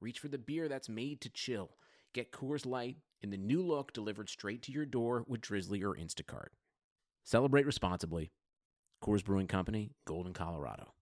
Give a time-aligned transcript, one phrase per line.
[0.00, 1.70] reach for the beer that's made to chill.
[2.14, 5.94] Get Coors Light in the new look delivered straight to your door with Drizly or
[5.94, 6.48] Instacart.
[7.22, 8.32] Celebrate responsibly.
[9.04, 10.92] Coors Brewing Company, Golden, Colorado.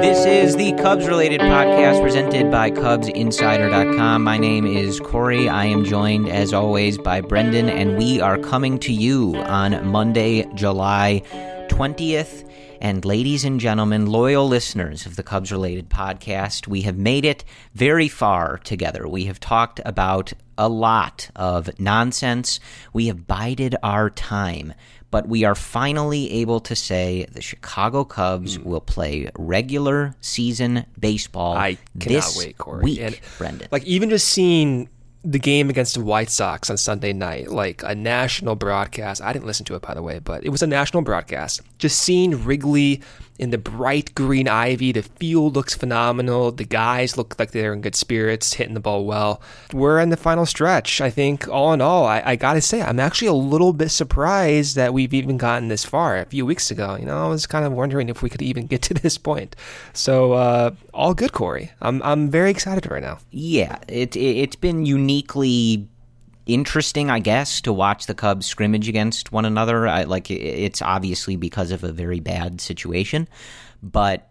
[0.00, 4.24] This is the Cubs related podcast presented by CubsInsider.com.
[4.24, 5.48] My name is Corey.
[5.48, 10.46] I am joined, as always, by Brendan, and we are coming to you on Monday,
[10.54, 11.22] July
[11.68, 12.48] 20th.
[12.80, 17.44] And ladies and gentlemen, loyal listeners of the Cubs related podcast, we have made it
[17.74, 19.08] very far together.
[19.08, 22.60] We have talked about a lot of nonsense.
[22.92, 24.74] We have bided our time
[25.10, 28.64] but we are finally able to say the Chicago Cubs mm.
[28.64, 32.82] will play regular season baseball I this wait, Corey.
[32.82, 33.68] week, and, Brendan.
[33.70, 34.88] Like even just seeing
[35.26, 39.20] the game against the White Sox on Sunday night, like a national broadcast.
[39.20, 41.62] I didn't listen to it by the way, but it was a national broadcast.
[41.78, 43.02] Just seeing Wrigley
[43.38, 44.92] in the bright green ivy.
[44.92, 46.50] The field looks phenomenal.
[46.52, 49.40] The guys look like they're in good spirits, hitting the ball well.
[49.72, 51.00] We're in the final stretch.
[51.00, 53.90] I think, all in all, I, I got to say, I'm actually a little bit
[53.90, 56.16] surprised that we've even gotten this far.
[56.16, 58.66] A few weeks ago, you know, I was kind of wondering if we could even
[58.66, 59.56] get to this point.
[59.92, 61.72] So, uh, all good, Corey.
[61.80, 63.18] I'm, I'm very excited right now.
[63.30, 65.88] Yeah, it, it, it's been uniquely
[66.46, 69.86] interesting, I guess, to watch the Cubs scrimmage against one another.
[69.86, 73.28] I, like it's obviously because of a very bad situation,
[73.82, 74.28] but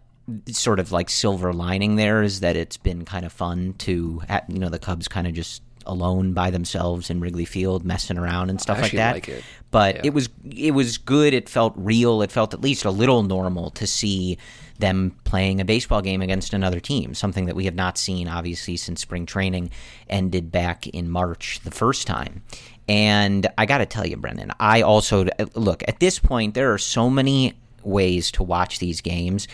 [0.50, 4.58] sort of like silver lining there is that it's been kind of fun to you
[4.58, 8.60] know the Cubs kind of just alone by themselves in Wrigley Field messing around and
[8.60, 9.14] stuff like that.
[9.14, 9.44] Like it.
[9.70, 10.00] But yeah.
[10.04, 11.32] it was it was good.
[11.32, 12.22] It felt real.
[12.22, 14.38] It felt at least a little normal to see
[14.78, 18.76] them playing a baseball game against another team, something that we have not seen obviously
[18.76, 19.70] since spring training
[20.08, 22.42] ended back in March the first time.
[22.88, 26.54] And I got to tell you, Brendan, I also look at this point.
[26.54, 29.48] There are so many ways to watch these games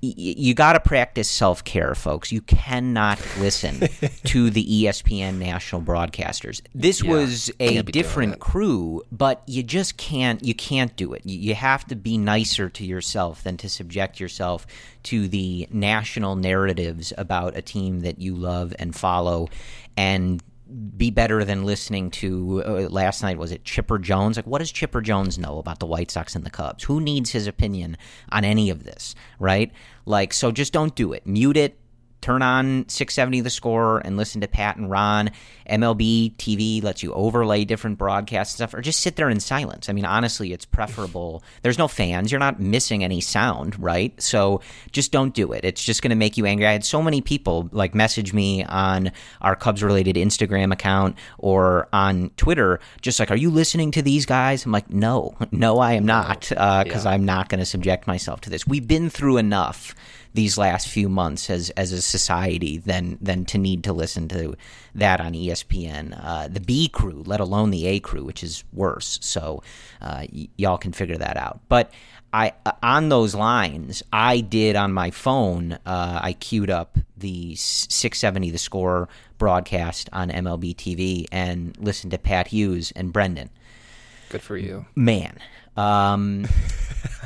[0.00, 2.30] you got to practice self care, folks.
[2.30, 3.80] You cannot listen
[4.24, 6.62] to the ESPN national broadcasters.
[6.74, 10.42] This yeah, was a different crew, but you just can't.
[10.44, 11.26] You can't do it.
[11.26, 14.66] You have to be nicer to yourself than to subject yourself
[15.04, 19.48] to the national narratives about a team that you love and follow,
[19.96, 20.42] and
[20.96, 24.36] be better than listening to uh, last night was it Chipper Jones?
[24.36, 26.84] Like what does Chipper Jones know about the White Sox and the Cubs?
[26.84, 27.96] Who needs his opinion
[28.30, 29.72] on any of this right?
[30.06, 31.26] Like so just don't do it.
[31.26, 31.78] Mute it
[32.20, 35.30] turn on 670 the score and listen to Pat and Ron.
[35.68, 39.88] MLB TV lets you overlay different broadcasts and stuff or just sit there in silence.
[39.88, 41.42] I mean, honestly, it's preferable.
[41.62, 42.32] There's no fans.
[42.32, 44.20] You're not missing any sound, right?
[44.20, 44.62] So
[44.92, 45.64] just don't do it.
[45.64, 46.66] It's just going to make you angry.
[46.66, 51.88] I had so many people like message me on our Cubs related Instagram account or
[51.92, 54.64] on Twitter, just like, are you listening to these guys?
[54.64, 57.14] I'm like, no, no, I am not, because uh, yeah.
[57.14, 58.66] I'm not going to subject myself to this.
[58.66, 59.94] We've been through enough
[60.34, 64.54] these last few months as as a society than than to need to listen to
[64.94, 66.18] that on ESPN.
[66.22, 69.18] Uh, the B crew, let alone the A crew, which is worse.
[69.22, 69.62] So
[70.00, 71.60] uh, y- y'all can figure that out.
[71.68, 71.92] But
[72.32, 75.78] I uh, on those lines, I did on my phone.
[75.86, 82.18] Uh, I queued up the 670 The Score broadcast on MLB TV and listened to
[82.18, 83.50] Pat Hughes and Brendan.
[84.28, 85.38] Good for you, man.
[85.76, 86.46] Um,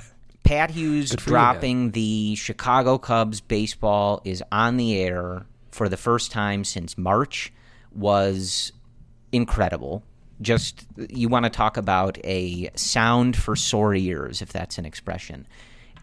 [0.52, 6.30] Pat Hughes dropping you, the Chicago Cubs baseball is on the air for the first
[6.30, 7.50] time since March
[7.90, 8.70] was
[9.32, 10.02] incredible.
[10.42, 15.46] Just you want to talk about a sound for sore ears, if that's an expression.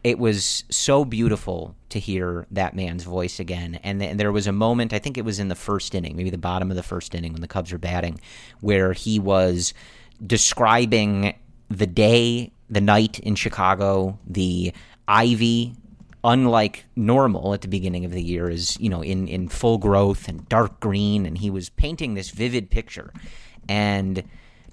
[0.03, 3.79] It was so beautiful to hear that man's voice again.
[3.83, 6.15] And, th- and there was a moment, I think it was in the first inning,
[6.15, 8.19] maybe the bottom of the first inning when the Cubs were batting,
[8.62, 9.75] where he was
[10.25, 11.35] describing
[11.69, 14.74] the day the night in Chicago, the
[15.07, 15.74] ivy,
[16.24, 20.27] unlike normal at the beginning of the year, is you know in in full growth
[20.27, 23.13] and dark green, and he was painting this vivid picture,
[23.68, 24.24] and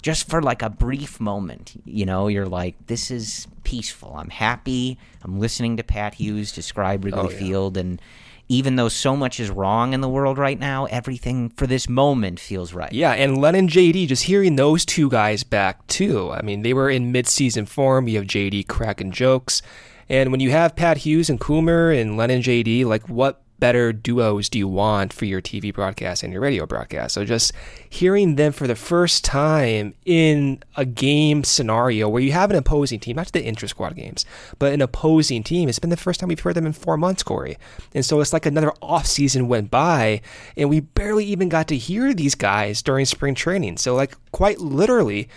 [0.02, 4.14] just for like a brief moment, you know, you're like, this is peaceful.
[4.16, 4.98] I'm happy.
[5.22, 7.38] I'm listening to Pat Hughes describe Wrigley oh, yeah.
[7.38, 8.00] Field and
[8.48, 12.38] even though so much is wrong in the world right now, everything for this moment
[12.38, 12.92] feels right.
[12.92, 16.30] Yeah, and Len and JD, just hearing those two guys back too.
[16.30, 18.08] I mean, they were in mid-season form.
[18.08, 19.62] You have JD cracking jokes,
[20.08, 24.48] And when you have Pat Hughes and Coomer and Lennon JD, like what better duos
[24.48, 27.14] do you want for your TV broadcast and your radio broadcast?
[27.14, 27.52] So just
[27.88, 33.00] hearing them for the first time in a game scenario where you have an opposing
[33.00, 34.24] team, not the intra squad games,
[34.58, 37.22] but an opposing team, it's been the first time we've heard them in four months,
[37.22, 37.56] Corey.
[37.94, 40.20] And so it's like another off season went by
[40.56, 43.78] and we barely even got to hear these guys during spring training.
[43.78, 45.28] So like quite literally,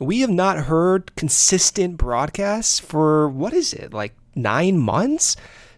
[0.00, 5.36] we have not heard consistent broadcasts for what is it, like nine months?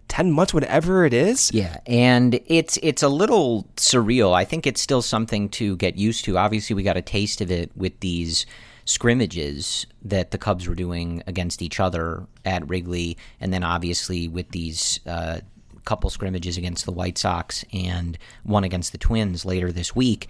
[0.09, 1.51] 10 months whatever it is?
[1.53, 4.35] Yeah and it's it's a little surreal.
[4.35, 6.39] I think it's still something to get used to.
[6.39, 8.47] Obviously we got a taste of it with these
[8.85, 14.51] scrimmages that the cubs were doing against each other at wrigley and then obviously with
[14.51, 15.41] these uh,
[15.85, 20.29] couple scrimmages against the white sox and one against the twins later this week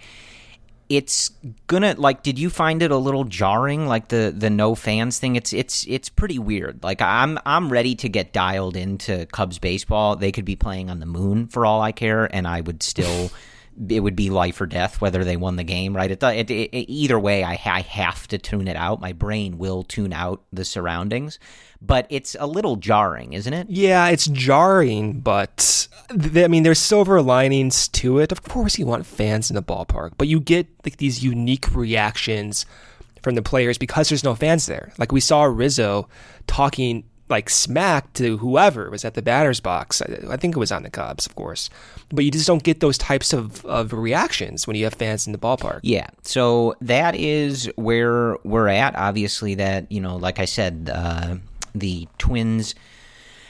[0.89, 1.29] it's
[1.67, 5.35] gonna like did you find it a little jarring like the the no fans thing?
[5.35, 6.83] It's it's it's pretty weird.
[6.83, 10.15] Like i'm i'm ready to get dialed into cubs baseball.
[10.15, 13.31] They could be playing on the moon for all i care and i would still
[13.89, 16.11] it would be life or death whether they won the game right?
[16.11, 18.99] It, it, it, either way I, I have to tune it out.
[18.99, 21.39] My brain will tune out the surroundings
[21.81, 23.69] but it's a little jarring, isn't it?
[23.69, 28.31] Yeah, it's jarring, but th- I mean, there's silver linings to it.
[28.31, 32.65] Of course, you want fans in the ballpark, but you get like these unique reactions
[33.21, 34.91] from the players because there's no fans there.
[34.97, 36.07] Like we saw Rizzo
[36.47, 40.01] talking like smack to whoever was at the batter's box.
[40.01, 41.69] I, I, think it was on the Cubs, of course.
[42.11, 45.31] But you just don't get those types of, of reactions when you have fans in
[45.33, 45.81] the ballpark.
[45.83, 46.07] Yeah.
[46.23, 48.95] So that is where we're at.
[48.95, 51.35] Obviously, that, you know, like I said, uh,
[51.73, 52.75] the Twins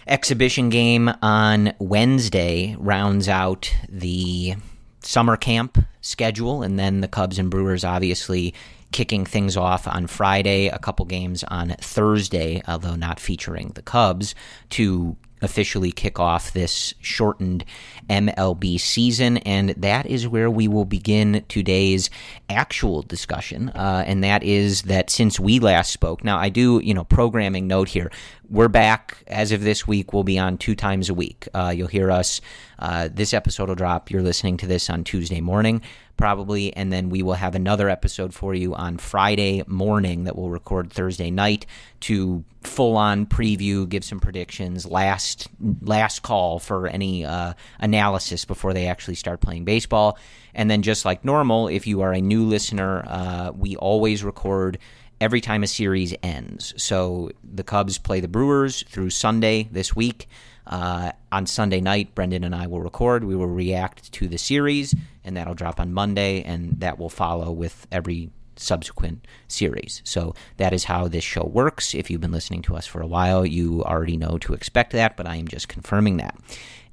[0.07, 4.55] exhibition game on Wednesday rounds out the
[5.01, 8.53] summer camp schedule, and then the Cubs and Brewers obviously
[8.91, 14.33] kicking things off on Friday, a couple games on Thursday, although not featuring the Cubs,
[14.71, 17.65] to officially kick off this shortened
[18.09, 19.37] MLB season.
[19.37, 22.09] And that is where we will begin today's
[22.49, 23.69] actual discussion.
[23.69, 27.67] Uh, and that is that since we last spoke, now I do, you know, programming
[27.67, 28.11] note here.
[28.51, 30.11] We're back as of this week.
[30.11, 31.47] We'll be on two times a week.
[31.53, 32.41] Uh, you'll hear us.
[32.79, 34.09] Uh, this episode will drop.
[34.09, 35.81] You're listening to this on Tuesday morning
[36.19, 40.49] probably, and then we will have another episode for you on Friday morning that we'll
[40.49, 41.65] record Thursday night
[42.01, 45.47] to full on preview, give some predictions, last
[45.81, 50.17] last call for any uh, analysis before they actually start playing baseball,
[50.53, 54.77] and then just like normal, if you are a new listener, uh, we always record
[55.21, 56.73] every time a series ends.
[56.77, 60.27] So the Cubs play the Brewers through Sunday this week.
[60.65, 63.23] Uh, on Sunday night, Brendan and I will record.
[63.23, 64.93] We will react to the series,
[65.23, 70.01] and that'll drop on Monday, and that will follow with every subsequent series.
[70.05, 71.95] So that is how this show works.
[71.95, 75.17] If you've been listening to us for a while, you already know to expect that,
[75.17, 76.37] but I am just confirming that.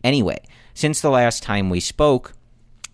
[0.02, 0.38] Anyway,
[0.72, 2.32] since the last time we spoke,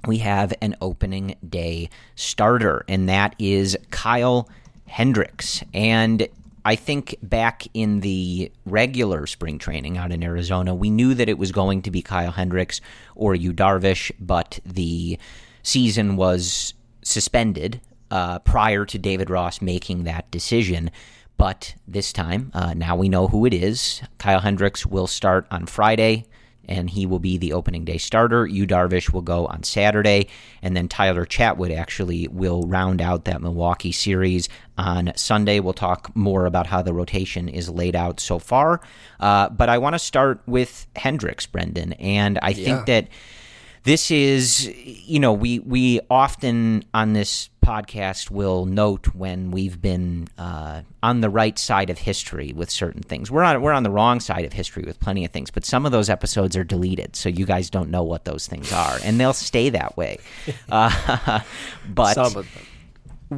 [0.07, 4.49] we have an opening day starter, and that is Kyle
[4.93, 5.65] Hendricks.
[5.73, 6.29] And
[6.67, 11.39] I think back in the regular spring training out in Arizona, we knew that it
[11.39, 12.83] was going to be Kyle Hendricks
[13.15, 15.19] or Yu Darvish, but the
[15.63, 17.81] season was suspended
[18.11, 20.91] uh, prior to David Ross making that decision.
[21.39, 24.03] But this time, uh, now we know who it is.
[24.19, 26.27] Kyle Hendricks will start on Friday
[26.69, 28.47] and he will be the opening day starter.
[28.47, 30.29] Yu Darvish will go on Saturday,
[30.63, 34.49] and then Tyler Chatwood actually will round out that Milwaukee series
[34.79, 35.61] on Sunday.
[35.61, 38.81] We'll talk more about how the rotation is laid out so far.
[39.21, 42.65] Uh, but I want to start with Hendricks, Brendan, and I yeah.
[42.65, 43.09] think that
[43.85, 50.29] this is, you know, we we often on this podcast will note when we've been
[50.39, 53.31] uh, on the right side of history with certain things.
[53.31, 55.85] We're on we're on the wrong side of history with plenty of things, but some
[55.85, 59.19] of those episodes are deleted, so you guys don't know what those things are, and
[59.19, 60.19] they'll stay that way.
[60.71, 61.41] Uh,
[61.95, 62.67] but some of them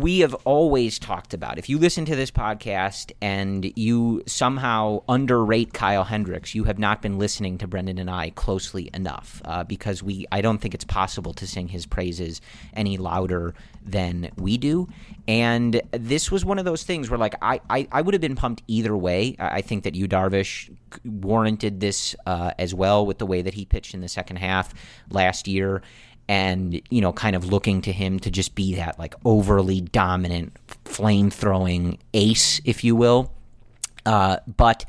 [0.00, 5.72] we have always talked about if you listen to this podcast and you somehow underrate
[5.72, 10.02] Kyle Hendricks, you have not been listening to Brendan and I closely enough uh, because
[10.02, 12.40] we I don't think it's possible to sing his praises
[12.74, 14.88] any louder than we do.
[15.28, 18.36] And this was one of those things where like I, I, I would have been
[18.36, 19.36] pumped either way.
[19.38, 20.74] I think that Yu Darvish
[21.04, 24.74] warranted this uh, as well with the way that he pitched in the second half
[25.10, 25.82] last year
[26.28, 30.52] and you know kind of looking to him to just be that like overly dominant
[30.84, 33.32] flame throwing ace if you will.
[34.06, 34.84] Uh, but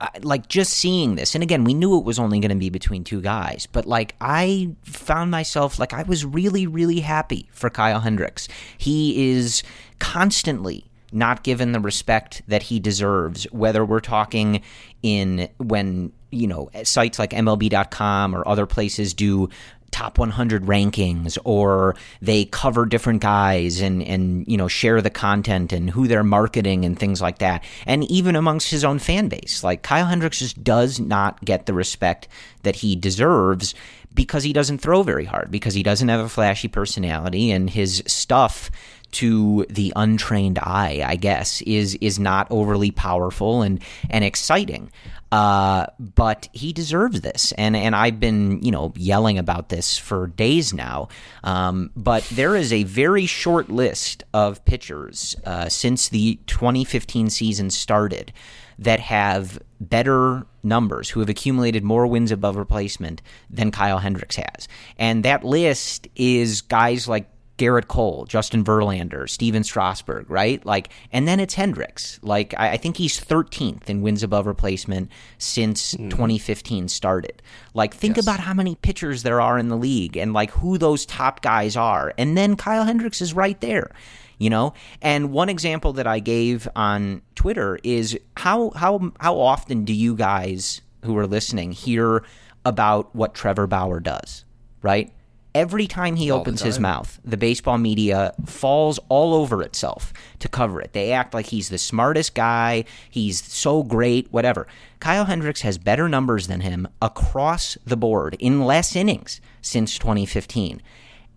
[0.00, 2.70] uh, like just seeing this and again we knew it was only going to be
[2.70, 7.70] between two guys but like i found myself like i was really really happy for
[7.70, 8.48] kyle hendricks.
[8.78, 9.62] He is
[9.98, 14.62] constantly not given the respect that he deserves, whether we're talking
[15.02, 19.50] in when, you know, sites like MLB.com or other places do
[19.92, 25.72] top 100 rankings or they cover different guys and and you know share the content
[25.72, 29.62] and who they're marketing and things like that and even amongst his own fan base
[29.62, 32.26] like Kyle Hendricks just does not get the respect
[32.62, 33.74] that he deserves
[34.14, 38.02] because he doesn't throw very hard because he doesn't have a flashy personality and his
[38.06, 38.70] stuff
[39.12, 43.80] to the untrained eye, I guess, is is not overly powerful and
[44.10, 44.90] and exciting.
[45.32, 50.26] Uh, but he deserves this, and and I've been you know yelling about this for
[50.26, 51.08] days now.
[51.42, 57.70] Um, but there is a very short list of pitchers uh, since the 2015 season
[57.70, 58.30] started
[58.78, 64.68] that have better numbers, who have accumulated more wins above replacement than Kyle Hendricks has,
[64.98, 67.31] and that list is guys like
[67.62, 70.64] Gerrit Cole, Justin Verlander, Stephen Strasburg, right?
[70.66, 72.18] Like, and then it's Hendricks.
[72.20, 76.10] Like, I, I think he's 13th in wins above replacement since mm.
[76.10, 77.40] 2015 started.
[77.72, 78.24] Like, think yes.
[78.24, 81.76] about how many pitchers there are in the league and like who those top guys
[81.76, 82.12] are.
[82.18, 83.92] And then Kyle Hendricks is right there.
[84.38, 89.84] You know, and one example that I gave on Twitter is how how how often
[89.84, 92.24] do you guys who are listening hear
[92.64, 94.44] about what Trevor Bauer does,
[94.82, 95.12] right?
[95.54, 100.48] Every time he all opens his mouth, the baseball media falls all over itself to
[100.48, 100.94] cover it.
[100.94, 104.66] They act like he's the smartest guy, he's so great, whatever.
[104.98, 110.80] Kyle Hendricks has better numbers than him across the board in less innings since 2015.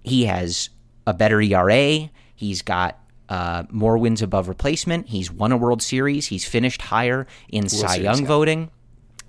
[0.03, 0.69] He has
[1.05, 6.27] a better ERA, he's got uh, more wins above replacement, he's won a World Series,
[6.27, 8.27] he's finished higher in World Cy Young yeah.
[8.27, 8.72] voting.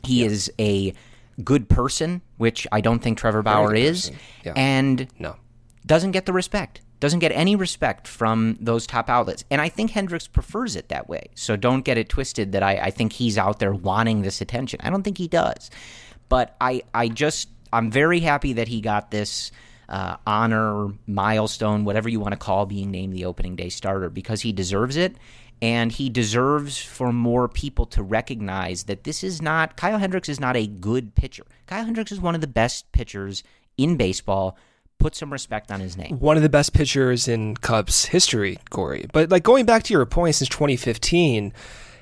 [0.04, 0.26] He yeah.
[0.26, 0.94] is a
[1.42, 4.10] good person, which I don't think Trevor Bauer is,
[4.44, 4.52] yeah.
[4.56, 5.36] and no.
[5.84, 6.80] doesn't get the respect.
[6.98, 9.44] Doesn't get any respect from those top outlets.
[9.50, 11.28] And I think Hendricks prefers it that way.
[11.34, 14.80] So don't get it twisted that I, I think he's out there wanting this attention.
[14.82, 15.70] I don't think he does.
[16.30, 19.52] But I, I just, I'm very happy that he got this
[19.90, 24.40] uh, honor, milestone, whatever you want to call being named the opening day starter because
[24.40, 25.16] he deserves it
[25.62, 30.40] and he deserves for more people to recognize that this is not Kyle Hendricks is
[30.40, 31.44] not a good pitcher.
[31.66, 33.42] Kyle Hendricks is one of the best pitchers
[33.76, 34.56] in baseball.
[34.98, 36.18] Put some respect on his name.
[36.20, 39.06] One of the best pitchers in Cubs history, Corey.
[39.12, 41.52] But like going back to your point since 2015,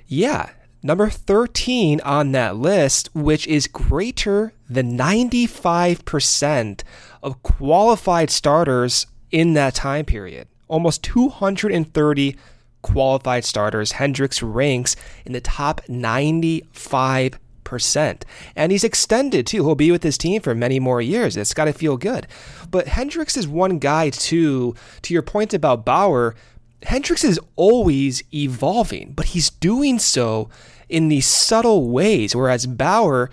[0.07, 0.51] yeah,
[0.83, 6.83] number 13 on that list, which is greater than 95%
[7.23, 10.47] of qualified starters in that time period.
[10.69, 12.37] Almost 230
[12.85, 18.25] qualified starters, Hendricks ranks in the top 95 percent.
[18.55, 19.65] And he's extended too.
[19.65, 21.37] He'll be with his team for many more years.
[21.37, 22.27] It's got to feel good.
[22.71, 24.75] But Hendricks is one guy too.
[25.03, 26.35] To your point about Bauer,
[26.83, 30.51] Hendricks is always evolving, but he's doing so
[30.91, 32.37] in these subtle ways.
[32.37, 33.31] Whereas Bauer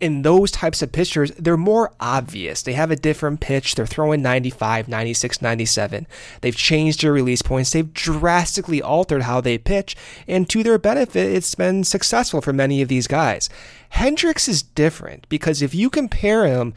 [0.00, 2.62] in those types of pitchers, they're more obvious.
[2.62, 3.74] They have a different pitch.
[3.74, 6.06] They're throwing 95, 96, 97.
[6.40, 7.70] They've changed their release points.
[7.70, 9.96] They've drastically altered how they pitch.
[10.26, 13.50] And to their benefit, it's been successful for many of these guys.
[13.90, 16.74] Hendricks is different because if you compare him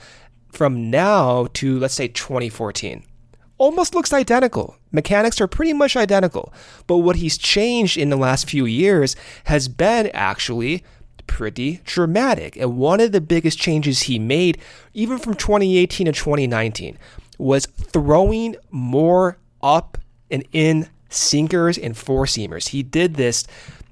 [0.52, 3.04] from now to, let's say, 2014,
[3.58, 4.76] almost looks identical.
[4.92, 6.54] Mechanics are pretty much identical.
[6.88, 9.16] But what he's changed in the last few years
[9.46, 10.84] has been actually
[11.28, 12.56] pretty dramatic.
[12.58, 14.58] And one of the biggest changes he made,
[14.94, 16.98] even from 2018 to 2019,
[17.38, 19.98] was throwing more up
[20.30, 22.70] and in sinkers and four seamers.
[22.70, 23.46] He did this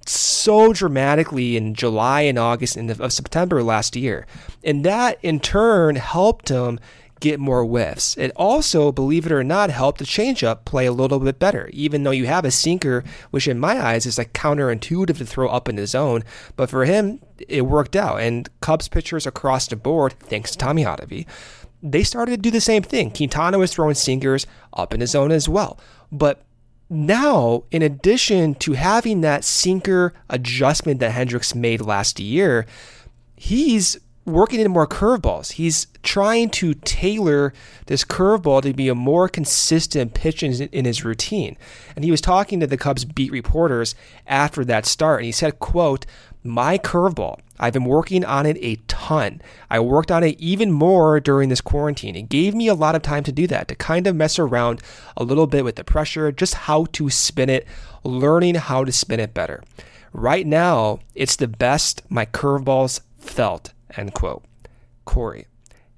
[0.05, 4.25] so dramatically in July and August and of September last year.
[4.63, 6.79] And that in turn helped him
[7.21, 8.17] get more whiffs.
[8.17, 12.03] It also, believe it or not, helped the changeup play a little bit better, even
[12.03, 15.69] though you have a sinker, which in my eyes is like counterintuitive to throw up
[15.69, 16.23] in the zone.
[16.57, 18.19] But for him, it worked out.
[18.19, 21.25] And Cubs pitchers across the board, thanks to Tommy Hottovy,
[21.81, 23.11] they started to do the same thing.
[23.11, 25.79] Quintana was throwing sinkers up in the zone as well.
[26.11, 26.43] But
[26.89, 32.65] now, in addition to having that sinker adjustment that Hendricks made last year,
[33.35, 35.53] he's working in more curveballs.
[35.53, 37.53] He's trying to tailor
[37.87, 41.57] this curveball to be a more consistent pitch in, in, his routine.
[41.95, 43.95] And he was talking to the Cubs beat reporters
[44.27, 46.05] after that start, and he said, "quote
[46.43, 47.39] My curveball.
[47.59, 49.41] I've been working on it a ton.
[49.69, 52.15] I worked on it even more during this quarantine.
[52.15, 54.81] It gave me a lot of time to do that, to kind of mess around
[55.15, 57.67] a little bit with the pressure, just how to spin it,
[58.03, 59.63] learning how to spin it better."
[60.13, 64.43] Right now, it's the best my curveballs felt End quote.
[65.05, 65.47] Corey,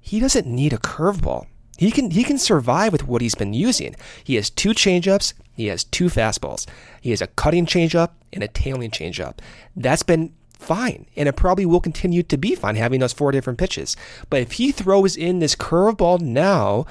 [0.00, 1.46] he doesn't need a curveball.
[1.76, 3.96] He can he can survive with what he's been using.
[4.22, 6.66] He has two changeups, he has two fastballs.
[7.00, 9.38] He has a cutting changeup and a tailing changeup.
[9.76, 13.58] That's been fine, and it probably will continue to be fine having those four different
[13.58, 13.96] pitches.
[14.30, 16.86] But if he throws in this curveball now,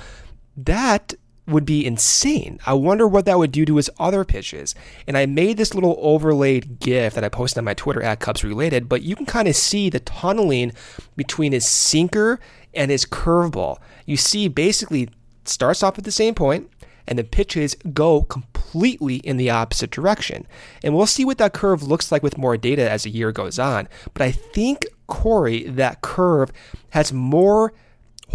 [0.56, 1.14] that
[1.48, 2.60] would be insane.
[2.66, 4.76] I wonder what that would do to his other pitches.
[5.08, 8.44] And I made this little overlaid GIF that I posted on my Twitter at Cubs
[8.44, 10.72] Related, but you can kind of see the tunneling
[11.16, 12.40] between his sinker
[12.74, 13.78] and his curveball.
[14.06, 15.10] You see, basically,
[15.44, 16.70] starts off at the same point,
[17.08, 20.48] and the pitches go completely in the opposite direction.
[20.82, 23.60] And we'll see what that curve looks like with more data as the year goes
[23.60, 23.90] on.
[24.14, 26.54] But I think, Corey, that curve
[26.92, 27.74] has more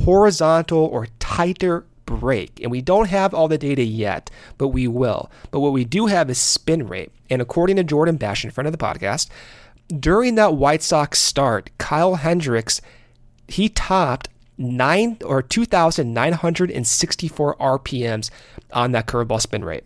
[0.05, 2.61] horizontal or tighter break.
[2.63, 5.31] And we don't have all the data yet, but we will.
[5.51, 7.13] But what we do have is spin rate.
[7.29, 9.29] And according to Jordan Bash, in front of the podcast,
[9.89, 12.81] during that White Sox start, Kyle Hendricks,
[13.47, 18.31] he topped nine or 2,964 RPMs
[18.73, 19.85] on that curveball spin rate.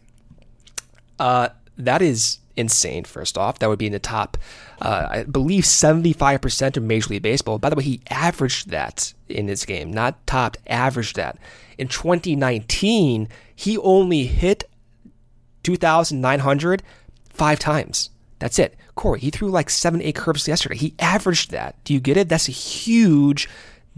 [1.18, 3.58] Uh, that is insane, first off.
[3.58, 4.36] That would be in the top,
[4.80, 7.58] uh, I believe, 75% of Major League Baseball.
[7.58, 11.38] By the way, he averaged that in his game, not topped, averaged that.
[11.78, 14.68] In 2019, he only hit
[15.62, 16.82] 2,900
[17.30, 18.10] five times.
[18.38, 18.76] That's it.
[18.94, 20.76] Corey, he threw like seven, eight curves yesterday.
[20.76, 21.76] He averaged that.
[21.84, 22.28] Do you get it?
[22.28, 23.48] That's a huge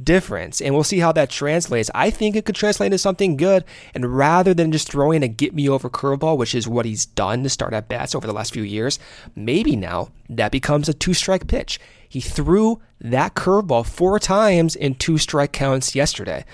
[0.02, 0.60] difference.
[0.60, 1.90] And we'll see how that translates.
[1.94, 3.64] I think it could translate into something good.
[3.94, 7.42] And rather than just throwing a get me over curveball, which is what he's done
[7.42, 8.98] to start at bats over the last few years,
[9.36, 11.78] maybe now that becomes a two strike pitch.
[12.08, 16.44] He threw that curveball four times in two strike counts yesterday.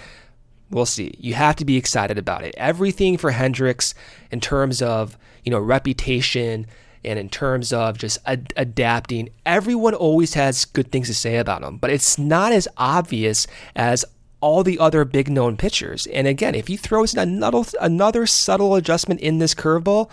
[0.71, 1.15] We'll see.
[1.19, 2.55] You have to be excited about it.
[2.57, 3.93] Everything for Hendricks
[4.31, 6.67] in terms of, you know, reputation,
[7.05, 11.63] and in terms of just ad- adapting, everyone always has good things to say about
[11.63, 14.05] him, but it's not as obvious as
[14.41, 16.07] all the other big known pitchers.
[16.07, 20.11] And again, if he throws another another subtle adjustment in this curveball,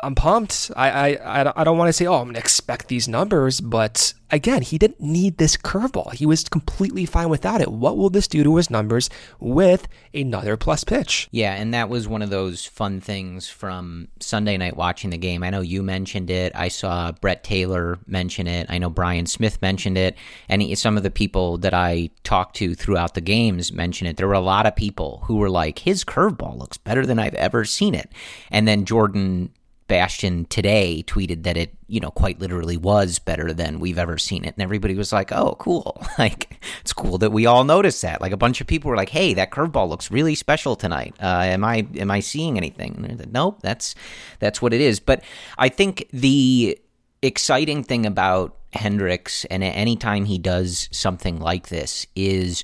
[0.00, 0.70] I'm pumped.
[0.76, 4.62] I I I don't want to say, oh, I'm gonna expect these numbers, but again,
[4.62, 6.12] he didn't need this curveball.
[6.12, 7.70] He was completely fine without it.
[7.70, 9.08] What will this do to his numbers
[9.38, 11.28] with another plus pitch?
[11.30, 15.42] Yeah, and that was one of those fun things from Sunday night watching the game.
[15.42, 16.52] I know you mentioned it.
[16.54, 18.66] I saw Brett Taylor mention it.
[18.68, 20.16] I know Brian Smith mentioned it,
[20.48, 24.16] and he, some of the people that I talked to throughout the games mentioned it.
[24.16, 27.34] There were a lot of people who were like, "His curveball looks better than I've
[27.34, 28.10] ever seen it,"
[28.50, 29.50] and then Jordan
[29.86, 34.44] Bastian today tweeted that it, you know, quite literally was better than we've ever seen
[34.44, 34.54] it.
[34.54, 36.02] And everybody was like, oh, cool.
[36.18, 38.20] Like, it's cool that we all noticed that.
[38.20, 41.14] Like, a bunch of people were like, hey, that curveball looks really special tonight.
[41.20, 43.04] Uh, am I, am I seeing anything?
[43.18, 43.94] Said, nope, that's,
[44.38, 45.00] that's what it is.
[45.00, 45.22] But
[45.58, 46.78] I think the
[47.20, 52.62] exciting thing about Hendricks and anytime he does something like this is,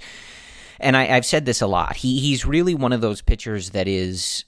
[0.79, 3.89] and I, have said this a lot, he, he's really one of those pitchers that
[3.89, 4.45] is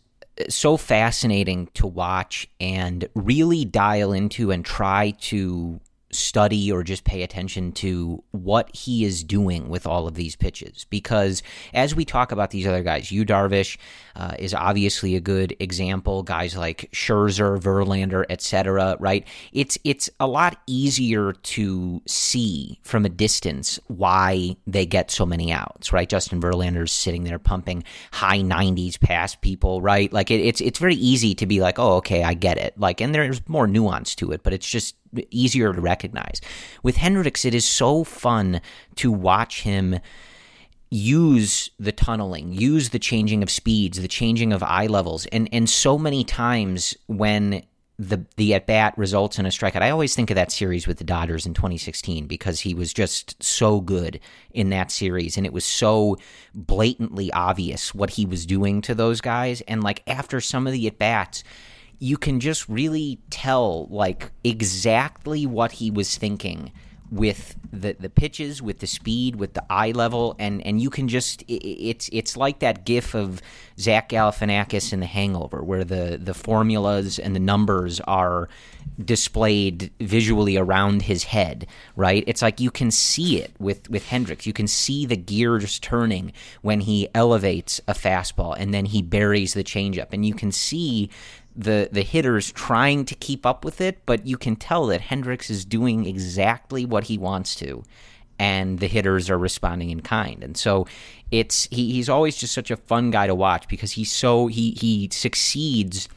[0.49, 5.81] so fascinating to watch and really dial into and try to
[6.13, 10.87] study or just pay attention to what he is doing with all of these pitches.
[10.91, 13.79] Because as we talk about these other guys, Yu Darvish
[14.15, 16.23] uh, is obviously a good example.
[16.23, 18.97] Guys like Scherzer, Verlander, etc.
[19.01, 19.27] Right?
[19.53, 25.53] It's it's a lot easier to see from a distance why they get so many
[25.53, 25.93] outs.
[25.93, 26.09] Right?
[26.09, 29.81] Justin Verlander's sitting there pumping high 90s past people.
[29.81, 30.13] Right?
[30.13, 32.79] Like it, it's it's very easy to be like, oh, okay, I get it.
[32.79, 34.97] Like, and there's more nuance to it, but it's just
[35.31, 36.41] easier to recognize.
[36.83, 38.61] With Hendricks, it is so fun
[38.97, 39.99] to watch him
[40.91, 45.69] use the tunneling, use the changing of speeds, the changing of eye levels, and and
[45.69, 47.63] so many times when
[47.99, 49.83] the the at bat results in a strikeout.
[49.83, 53.43] I always think of that series with the Dodgers in 2016 because he was just
[53.43, 54.21] so good
[54.53, 56.17] in that series, and it was so
[56.55, 59.63] blatantly obvious what he was doing to those guys.
[59.63, 61.43] And like after some of the at bats
[62.03, 66.73] you can just really tell like exactly what he was thinking
[67.13, 71.07] with the the pitches, with the speed, with the eye level, and and you can
[71.07, 73.41] just it, it's it's like that gif of
[73.79, 78.49] Zach Galifianakis in The Hangover, where the the formulas and the numbers are
[79.03, 82.25] displayed visually around his head, right?
[82.27, 84.47] It's like you can see it with with Hendricks.
[84.47, 89.55] You can see the gears turning when he elevates a fastball and then he buries
[89.55, 91.11] the changeup, and you can see
[91.55, 95.51] the the hitters trying to keep up with it, but you can tell that Hendricks
[95.51, 97.85] is doing exactly what he wants to,
[98.39, 100.43] and the hitters are responding in kind.
[100.43, 100.87] And so
[101.31, 104.73] it's he, he's always just such a fun guy to watch because he's so he
[104.73, 106.09] he succeeds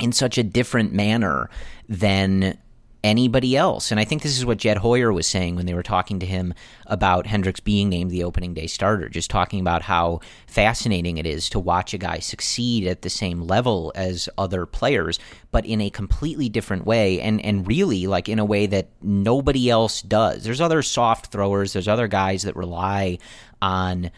[0.00, 1.48] in such a different manner
[1.88, 2.58] than
[3.04, 3.90] anybody else.
[3.90, 6.26] And I think this is what Jed Hoyer was saying when they were talking to
[6.26, 6.54] him
[6.86, 11.50] about Hendricks being named the opening day starter, just talking about how fascinating it is
[11.50, 15.18] to watch a guy succeed at the same level as other players,
[15.52, 19.68] but in a completely different way and, and really like in a way that nobody
[19.68, 20.42] else does.
[20.42, 23.18] There's other soft throwers, there's other guys that rely
[23.60, 24.10] on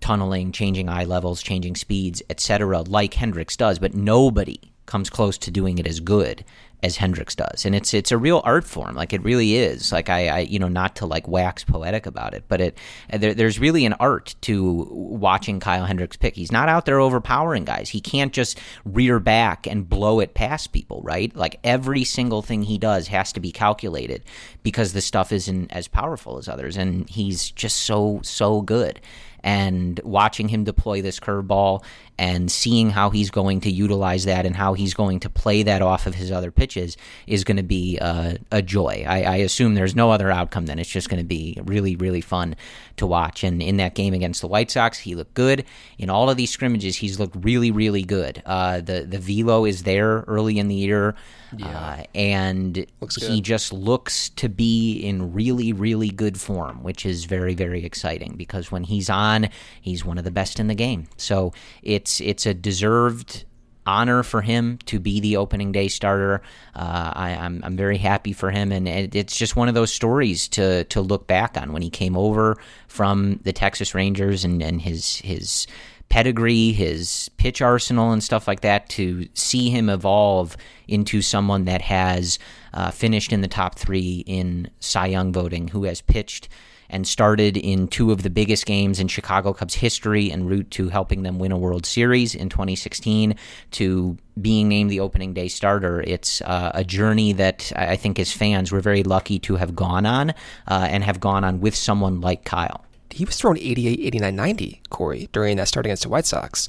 [0.00, 5.52] tunneling, changing eye levels, changing speeds, etc., like Hendricks does, but nobody comes close to
[5.52, 6.44] doing it as good
[6.82, 8.94] as Hendricks does, and it's it's a real art form.
[8.94, 9.90] Like it really is.
[9.90, 12.78] Like I, I you know, not to like wax poetic about it, but it
[13.12, 16.36] there, there's really an art to watching Kyle Hendricks pick.
[16.36, 17.88] He's not out there overpowering guys.
[17.88, 21.34] He can't just rear back and blow it past people, right?
[21.34, 24.22] Like every single thing he does has to be calculated
[24.62, 29.00] because the stuff isn't as powerful as others, and he's just so so good
[29.42, 31.82] and watching him deploy this curveball
[32.18, 35.80] and seeing how he's going to utilize that and how he's going to play that
[35.80, 39.04] off of his other pitches is going to be uh, a joy.
[39.06, 42.20] I, I, assume there's no other outcome than it's just going to be really, really
[42.20, 42.56] fun
[42.96, 43.44] to watch.
[43.44, 45.64] And in that game against the White Sox, he looked good.
[45.96, 48.42] In all of these scrimmages, he's looked really, really good.
[48.44, 51.14] Uh, the the velo is there early in the year,
[51.56, 51.66] yeah.
[51.68, 52.86] uh, and
[53.20, 58.34] he just looks to be in really, really good form, which is very, very exciting
[58.36, 59.48] because when he's on,
[59.80, 61.06] he's one of the best in the game.
[61.16, 61.52] So
[61.82, 63.44] it's it's it's a deserved
[63.86, 66.42] honor for him to be the opening day starter.
[66.74, 69.74] Uh, I, am I'm, I'm very happy for him, and it, it's just one of
[69.74, 74.44] those stories to to look back on when he came over from the Texas Rangers
[74.44, 75.66] and, and his his
[76.08, 78.88] pedigree, his pitch arsenal, and stuff like that.
[78.90, 82.38] To see him evolve into someone that has
[82.72, 86.48] uh, finished in the top three in Cy Young voting, who has pitched
[86.90, 90.88] and started in two of the biggest games in Chicago Cubs history en route to
[90.88, 93.34] helping them win a World Series in 2016
[93.72, 96.00] to being named the opening day starter.
[96.02, 100.06] It's uh, a journey that I think as fans we're very lucky to have gone
[100.06, 100.30] on
[100.66, 102.84] uh, and have gone on with someone like Kyle.
[103.10, 106.68] He was thrown 88, 89, 90, Corey, during that start against the White Sox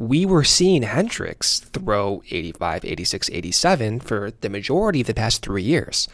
[0.00, 5.62] we were seeing Hendricks throw 85, 86, 87 for the majority of the past three
[5.62, 6.08] years.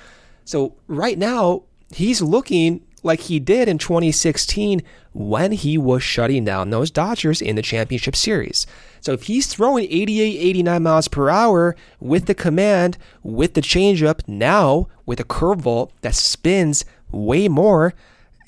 [0.44, 1.62] So right now,
[1.94, 4.83] he's looking like he did in 2016
[5.14, 8.66] when he was shutting down those Dodgers in the championship series.
[9.01, 14.21] So if he's throwing 88, 89 miles per hour with the command, with the changeup,
[14.27, 17.95] now with a curveball that spins way more,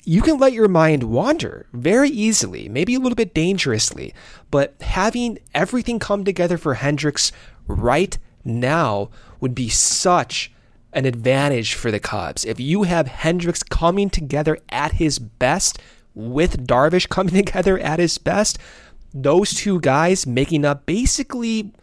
[0.03, 4.13] you can let your mind wander very easily, maybe a little bit dangerously.
[4.51, 7.31] But having everything come together for Hendricks
[7.67, 10.51] right now would be such
[10.93, 12.45] an advantage for the Cubs.
[12.45, 15.79] If you have Hendricks coming together at his best
[16.13, 18.57] with Darvish coming together at his best,
[19.13, 21.73] those two guys making up basically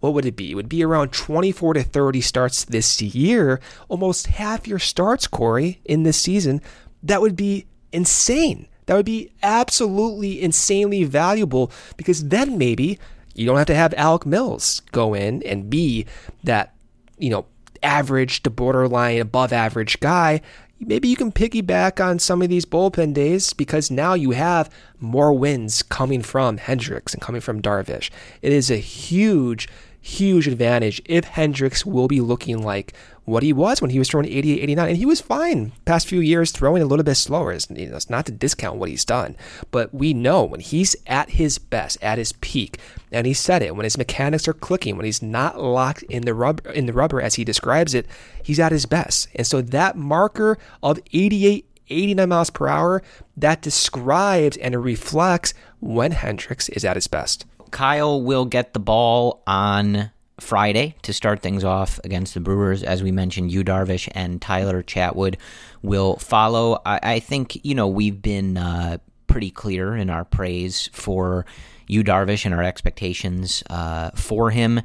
[0.00, 0.52] what would it be?
[0.52, 5.80] It would be around 24 to 30 starts this year, almost half your starts, Corey,
[5.84, 6.60] in this season.
[7.02, 8.68] That would be insane.
[8.86, 12.98] That would be absolutely insanely valuable because then maybe
[13.34, 16.06] you don't have to have Alec Mills go in and be
[16.44, 16.74] that,
[17.18, 17.46] you know,
[17.86, 20.40] average to borderline above average guy,
[20.80, 24.68] maybe you can piggyback on some of these bullpen days because now you have
[25.00, 28.10] more wins coming from Hendricks and coming from Darvish.
[28.42, 29.68] It is a huge,
[30.00, 32.92] huge advantage if Hendricks will be looking like
[33.26, 34.88] what he was when he was throwing 88, 89.
[34.88, 37.52] And he was fine past few years throwing a little bit slower.
[37.52, 39.36] It's, you know, it's not to discount what he's done,
[39.70, 42.78] but we know when he's at his best, at his peak,
[43.12, 46.34] and he said it, when his mechanics are clicking, when he's not locked in the
[46.34, 48.06] rubber, in the rubber as he describes it,
[48.42, 49.28] he's at his best.
[49.34, 53.02] And so that marker of 88, 89 miles per hour,
[53.36, 57.44] that describes and reflects when Hendricks is at his best.
[57.72, 62.82] Kyle will get the ball on Friday to start things off against the Brewers.
[62.82, 65.36] As we mentioned, Yu Darvish and Tyler Chatwood
[65.82, 66.80] will follow.
[66.84, 71.46] I, I think, you know, we've been uh, pretty clear in our praise for
[71.88, 74.80] Yu Darvish and our expectations uh, for him.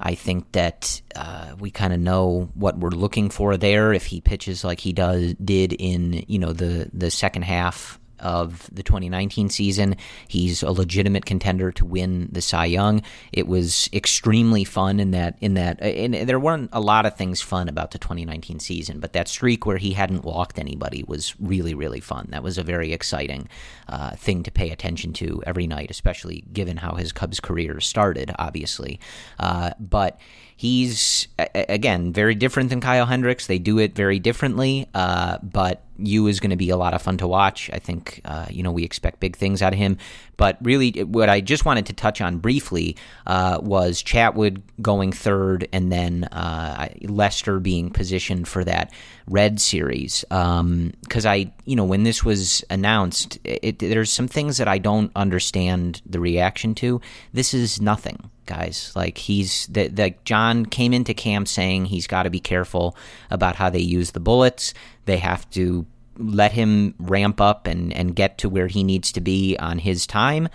[0.00, 3.92] I think that uh, we kind of know what we're looking for there.
[3.92, 8.68] If he pitches like he does did in you know the the second half of
[8.72, 9.96] the 2019 season.
[10.26, 13.02] He's a legitimate contender to win the Cy Young.
[13.32, 17.40] It was extremely fun in that in that and there weren't a lot of things
[17.40, 21.74] fun about the 2019 season, but that streak where he hadn't walked anybody was really
[21.74, 22.28] really fun.
[22.30, 23.48] That was a very exciting
[23.88, 28.32] uh, thing to pay attention to every night, especially given how his Cubs career started,
[28.38, 28.98] obviously.
[29.38, 30.18] Uh, but
[30.56, 33.46] he's again very different than Kyle Hendricks.
[33.46, 37.02] They do it very differently, uh, but you is going to be a lot of
[37.02, 37.70] fun to watch.
[37.72, 39.98] I think, uh, Yu know, we expect big things out of him.
[40.36, 45.68] But really, what I just wanted to touch on briefly uh, was Chatwood going third
[45.72, 48.92] and then uh, Lester being positioned for that
[49.28, 50.24] Red series.
[50.28, 50.92] Because um,
[51.24, 56.02] I, you know, when this was announced, it, there's some things that I don't understand
[56.04, 57.00] the reaction to.
[57.32, 58.92] This is nothing guys.
[58.94, 62.96] Like he's that like Jon came into camp saying he's got to be careful
[63.30, 64.74] about how they use the bullets.
[65.04, 69.20] They have to let him ramp up and and get to where he needs to
[69.20, 70.48] be on his time.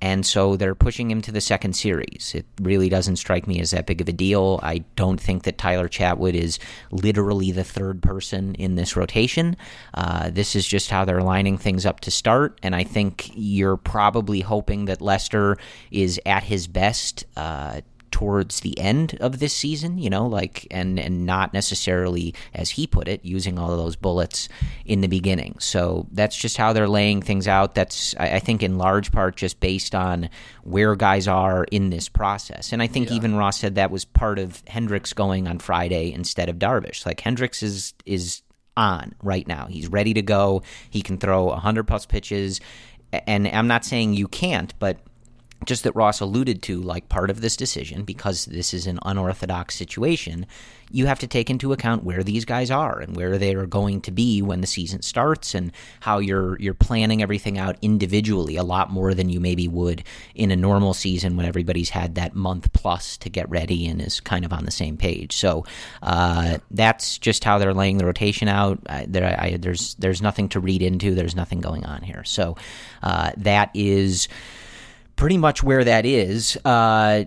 [0.00, 2.32] And so they're pushing him to the second series.
[2.34, 4.60] It really doesn't strike me as that big of a deal.
[4.62, 6.58] I don't think that Tyler Chatwood is
[6.90, 9.56] literally the third person in this rotation.
[9.94, 12.58] Uh, this is just how they're lining things up to start.
[12.62, 15.56] And I think you're probably hoping that Lester
[15.90, 20.98] is at his best uh, towards the end of this season, you know, like and
[20.98, 24.48] and not necessarily as he put it, using all of those bullets
[24.84, 25.56] in the beginning.
[25.58, 27.74] So that's just how they're laying things out.
[27.74, 30.28] That's I, I think in large part just based on
[30.62, 32.72] where guys are in this process.
[32.72, 33.16] And I think yeah.
[33.16, 37.06] even Ross said that was part of Hendricks going on Friday instead of Darvish.
[37.06, 38.42] Like Hendricks is is
[38.76, 39.66] on right now.
[39.66, 40.62] He's ready to go.
[40.88, 42.60] He can throw 100 plus pitches.
[43.12, 44.98] And I'm not saying you can't, but
[45.64, 49.74] just that Ross alluded to, like part of this decision, because this is an unorthodox
[49.74, 50.46] situation,
[50.90, 54.00] you have to take into account where these guys are and where they are going
[54.00, 55.70] to be when the season starts, and
[56.00, 60.02] how you're you're planning everything out individually a lot more than you maybe would
[60.34, 64.18] in a normal season when everybody's had that month plus to get ready and is
[64.18, 65.36] kind of on the same page.
[65.36, 65.64] So
[66.02, 68.80] uh, that's just how they're laying the rotation out.
[68.88, 71.14] I, there, I, there's there's nothing to read into.
[71.14, 72.24] There's nothing going on here.
[72.24, 72.56] So
[73.02, 74.26] uh, that is
[75.20, 76.56] pretty much where that is.
[76.64, 77.26] Uh,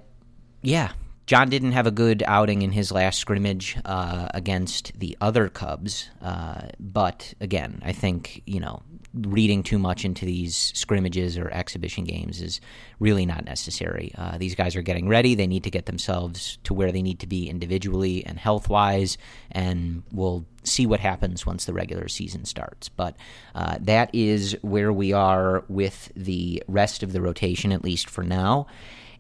[0.64, 0.92] yeah,
[1.28, 6.10] Jon didn't have a good outing in his last scrimmage uh, against the other Cubs,
[6.20, 8.82] uh, but again, I think you know
[9.14, 12.60] reading too much into these scrimmages or exhibition games is
[13.00, 14.12] really not necessary.
[14.18, 17.20] Uh, these guys are getting ready; they need to get themselves to where they need
[17.20, 19.18] to be individually and health wise,
[19.52, 22.90] and we'll see what happens once the regular season starts.
[22.90, 23.16] But
[23.54, 28.24] uh, that is where we are with the rest of the rotation, at least for
[28.24, 28.68] now.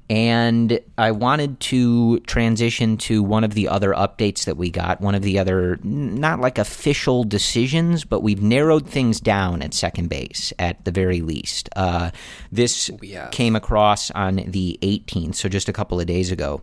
[0.10, 5.16] And I wanted to transition to one of the other updates that we got, one
[5.16, 10.52] of the other, not like official decisions, but we've narrowed things down at second base
[10.60, 11.70] at the very least.
[11.76, 12.12] Uh,
[12.52, 12.92] this
[13.32, 16.62] came across on the 18th, so just a couple of days ago.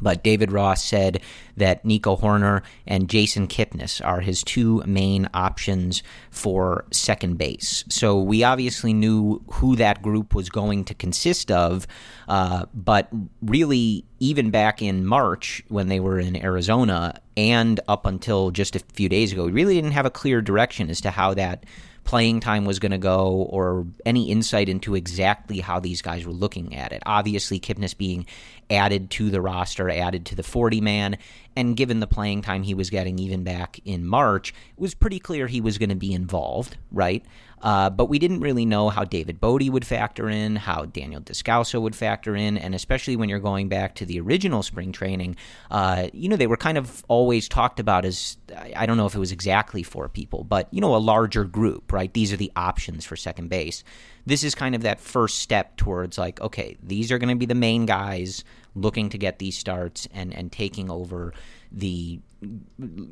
[0.00, 1.20] But David Ross said
[1.56, 7.84] that Nico Hoerner and Jason Kipnis are his two main options for second base.
[7.88, 11.86] So we obviously knew who that group was going to consist of,
[12.28, 13.08] uh, but
[13.42, 18.78] really, even back in March when they were in Arizona and up until just a
[18.78, 21.64] few days ago, we really didn't have a clear direction as to how that
[22.04, 26.32] playing time was going to go or any insight into exactly how these guys were
[26.32, 27.02] looking at it.
[27.06, 28.26] Obviously, Kipnis being
[28.70, 31.18] added to the roster, added to the 40 man,
[31.54, 35.18] and given the playing time he was getting even back in March, it was pretty
[35.18, 37.24] clear he was going to be involved, right?
[37.62, 41.80] Uh, but we didn't really know how David Bote would factor in, how Daniel Descalso
[41.80, 45.36] would factor in, and especially when you're going back to the original spring training,
[45.70, 48.36] uh, you know, they were kind of always talked about as
[48.76, 51.92] I don't know if it was exactly four people, but you know, a larger group,
[51.92, 52.12] right?
[52.12, 53.84] These are the options for second base.
[54.26, 57.46] This is kind of that first step towards like, okay, these are going to be
[57.46, 58.44] the main guys
[58.74, 61.32] looking to get these starts and and taking over
[61.70, 62.20] the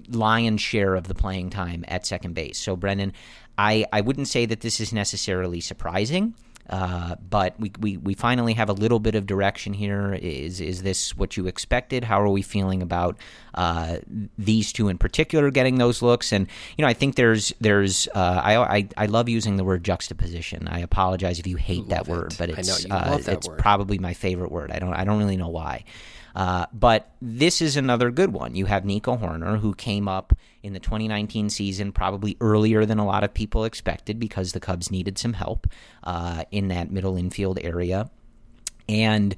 [0.09, 2.59] lion's share of the playing time at second base.
[2.59, 3.13] So, Brendan,
[3.61, 6.35] I, I wouldn't say that this is necessarily surprising.
[6.69, 10.15] Uh, but we, we, we finally have a little bit of direction here.
[10.15, 12.05] Is is this what you expected?
[12.05, 13.17] How are we feeling about
[13.55, 13.97] uh,
[14.39, 16.33] these two in particular getting those looks?
[16.33, 16.47] And
[16.79, 20.69] you know, I think there's there's uh, I, I, I love using the word juxtaposition.
[20.69, 22.09] I apologize if you hate that it.
[22.09, 23.59] word, but it's uh, it's word.
[23.59, 24.71] probably my favorite word.
[24.71, 25.85] I don't I don't really know why.
[26.41, 28.55] Uh, but this is another good one.
[28.55, 33.05] You have Nico Hoerner, who came up in the 2019 season probably earlier than a
[33.05, 35.67] lot of people expected because the Cubs needed some help
[36.03, 38.09] uh, in that middle infield area.
[38.89, 39.37] And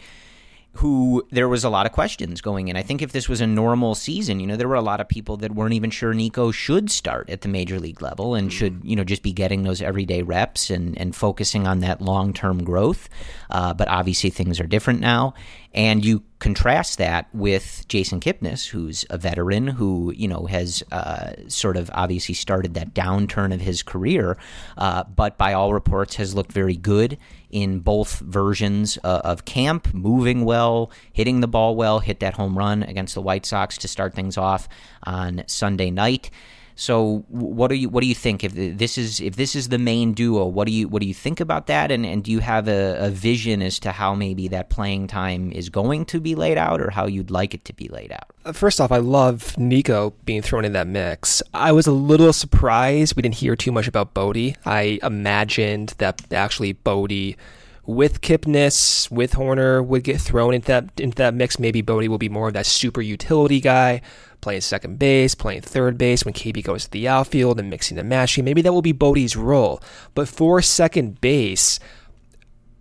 [0.75, 2.77] who there was a lot of questions going in.
[2.77, 5.09] I think if this was a normal season, you know, there were a lot of
[5.09, 8.81] people that weren't even sure Nico should start at the major league level and should,
[8.83, 12.65] you know, just be getting those everyday reps and, and focusing on that long term
[12.65, 13.11] growth.
[13.51, 15.35] Uh, but obviously things are different now.
[15.75, 21.33] And you contrast that with Jason Kipnis, who's a veteran who, you know, has uh,
[21.49, 24.37] sort of obviously started that downturn of his career,
[24.77, 27.17] uh, but by all reports has looked very good
[27.51, 32.59] in both versions uh, of camp, moving well, hitting the ball well, hit that home
[32.59, 34.69] run against the White Sox to start things off
[35.05, 36.31] on Sunday night.
[36.75, 39.79] So what do you what do you think if this is if this is the
[39.79, 40.47] main duo?
[40.47, 41.91] What do you what do you think about that?
[41.91, 45.53] And and do you have a, a vision as to how maybe that playing time
[45.53, 48.31] is going to be laid out, or how you'd like it to be laid out?
[48.45, 51.43] Uh, first off, I love Nico being thrown in that mix.
[51.55, 54.57] I was a little surprised we didn't hear too much about Bote.
[54.65, 57.37] I imagined that actually Bote
[57.85, 61.59] with Kipnis, with Hoerner, would get thrown into that into that mix.
[61.59, 64.03] Maybe Bote will be more of that super utility guy,
[64.43, 68.09] playing second base, playing third base when KB goes to the outfield and mixing and
[68.09, 68.45] matching.
[68.45, 69.81] Maybe that will be Bote's role.
[70.15, 71.81] But for second base,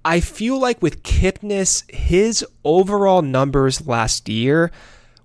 [0.03, 4.71] I feel like with Kipnis, his overall numbers last year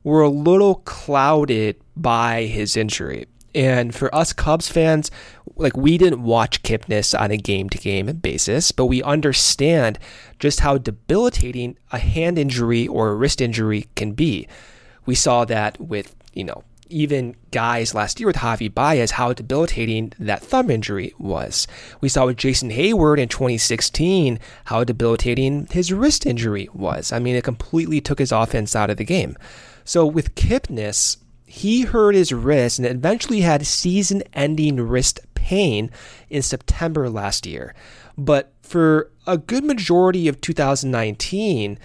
[0.04, 3.26] were a little clouded by his injury.
[3.54, 5.10] And for us Cubs fans,
[5.56, 9.98] like we didn't watch Kipnis on a game to game basis, but we understand
[10.38, 14.46] just how debilitating a hand injury or a wrist injury can be.
[15.06, 20.12] We saw that with, you know, even guys last year with Javy Baez, how debilitating
[20.18, 21.66] that thumb injury was.
[22.00, 27.12] We saw with Jason Heyward in 2016 how debilitating his wrist injury was.
[27.12, 29.36] I mean, it completely took his offense out of the game.
[29.84, 35.90] So with Kipnis, he hurt his wrist and eventually had season ending wrist pain
[36.28, 37.74] in September last year.
[38.18, 41.78] But for a good majority of 2019,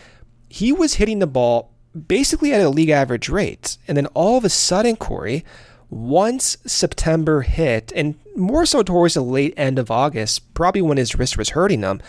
[0.49, 1.70] he was hitting the ball
[2.08, 3.77] basically at a league average rate.
[3.88, 5.43] And then all of a sudden, Corey,
[5.89, 11.15] once September hit, and more so towards the late end of August, probably when his
[11.15, 12.01] wrist was hurting him,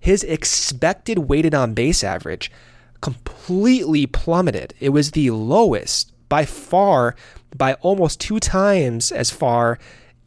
[0.00, 2.50] his expected weighted on base average
[3.00, 4.74] completely plummeted.
[4.80, 7.14] It was the lowest by far,
[7.56, 9.78] by almost two times as far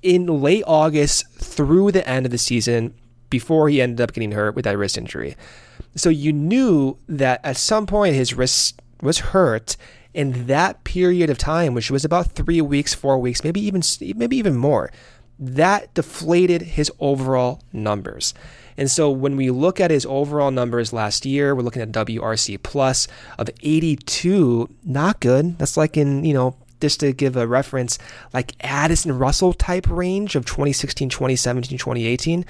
[0.02, 2.94] in late August through the end of the season
[3.30, 5.36] before he ended up getting hurt with that wrist injury.
[5.96, 9.78] So you knew that at some point his wrist was hurt
[10.14, 13.82] in that period of time, which was about three weeks, four weeks, maybe even
[14.16, 14.92] maybe even more.
[15.40, 18.34] That deflated his overall numbers.
[18.78, 22.62] And so when we look at his overall numbers last year, we're looking at WRC
[22.64, 25.58] plus of 82, not good.
[25.58, 27.98] That's like in, you know, just to give a reference,
[28.34, 32.46] like Addison Russell type range of 2016, 2017, 2018.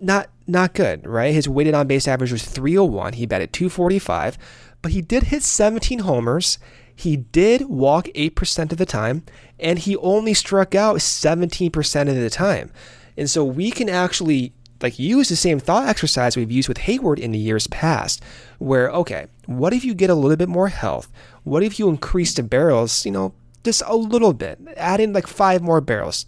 [0.00, 1.32] Not not good, right?
[1.32, 3.14] His weighted on base average was 301.
[3.14, 4.36] He batted 245,
[4.84, 6.58] but he did hit 17 homers.
[6.94, 9.24] He did walk 8% of the time,
[9.58, 12.70] and he only struck out 17% of the time.
[13.16, 17.18] And so we can actually like use the same thought exercise we've used with Heyward
[17.18, 18.22] in the years past,
[18.58, 21.10] where okay, what if you get a little bit more health?
[21.44, 23.32] What if you increase the barrels, you know,
[23.64, 26.26] just a little bit, add in like five more barrels?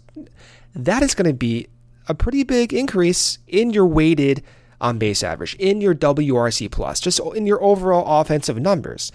[0.73, 1.67] That is going to be
[2.07, 4.43] a pretty big increase in your weighted
[4.79, 9.11] on base average, in your WRC plus, just in your overall offensive numbers.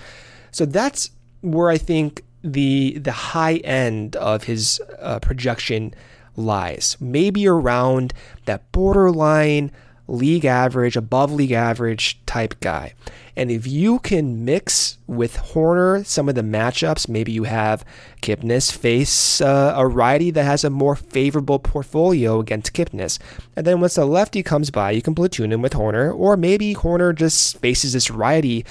[0.50, 5.94] So that's where I think the the high end of his uh, projection
[6.36, 8.12] lies, maybe around
[8.46, 9.70] that borderline
[10.08, 12.94] league average, above league average type guy.
[13.34, 17.84] And if you can mix with Hoerner some of the matchups, maybe you have
[18.20, 23.18] Kipnis face uh, a righty that has a more favorable portfolio against Kipnis.
[23.56, 26.74] And then once the lefty comes by, you can platoon him with Hoerner, or maybe
[26.74, 28.66] Hoerner just faces this righty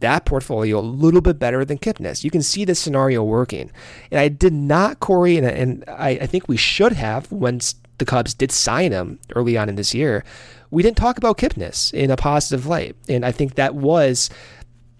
[0.00, 2.24] that portfolio a little bit better than Kipnis.
[2.24, 3.70] You can see this scenario working.
[4.10, 8.04] And I did not, Corey, and, and I, I think we should have once the
[8.04, 10.24] Cubs did sign him early on in this year.
[10.70, 12.96] We didn't talk about Kipnis in a positive light.
[13.08, 14.30] And I think that was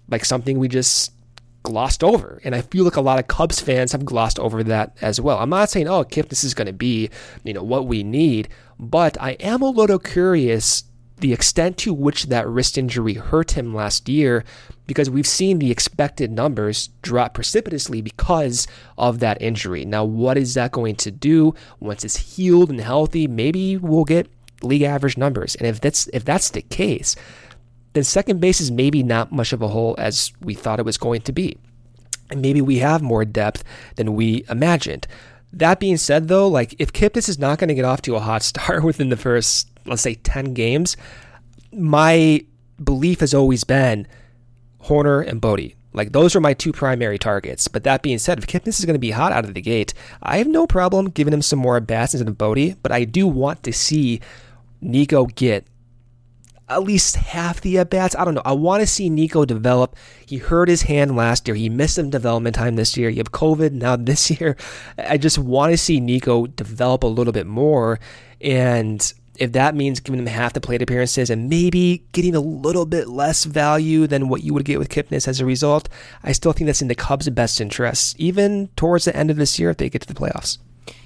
[0.09, 1.11] like something we just
[1.63, 2.41] glossed over.
[2.43, 5.39] And I feel like a lot of Cubs fans have glossed over that as well.
[5.39, 7.09] I'm not saying, oh, Kipnis is going to be,
[7.43, 10.83] you know, what we need, but I am a little curious
[11.23, 14.43] the extent to which that wrist injury hurt him last year
[14.87, 19.85] because we've seen the expected numbers drop precipitously because of that injury.
[19.85, 23.25] Now, what is that going to do once it's healed and healthy?
[23.25, 24.29] Maybe we'll get
[24.61, 25.55] league average numbers.
[25.55, 27.15] And if that's if that's the case,
[27.93, 30.97] then second base is maybe not much of a hole as we thought it was
[30.97, 31.57] going to be.
[32.31, 33.63] And maybe we have more depth
[33.95, 35.07] than we imagined.
[35.53, 38.19] That being said, though, like if Kipnis is not going to get off to a
[38.19, 40.97] hot start within the first, let's say, 10 games,
[41.71, 42.45] my
[42.83, 44.07] belief has always been
[44.83, 45.73] Hoerner and Bote.
[45.93, 47.67] Like those are my two primary targets.
[47.67, 49.93] But that being said, if Kipnis is going to be hot out of the gate,
[50.21, 52.81] I have no problem giving him some more bats instead of Bote.
[52.81, 54.19] But I do want to see
[54.81, 55.65] Nico get
[56.69, 58.15] at least half the at bats.
[58.15, 58.41] I don't know.
[58.45, 59.95] I want to see Nico develop.
[60.25, 61.55] He hurt his hand last year.
[61.55, 63.09] He missed some development time this year.
[63.09, 64.55] You have COVID now this year.
[64.97, 67.99] I just want to see Nico develop a little bit more.
[68.41, 72.85] And if that means giving him half the plate appearances and maybe getting a little
[72.85, 75.89] bit less value than what you would get with Kipnis as a result,
[76.23, 79.57] I still think that's in the Cubs' best interest, even towards the end of this
[79.57, 80.57] year if they get to the playoffs.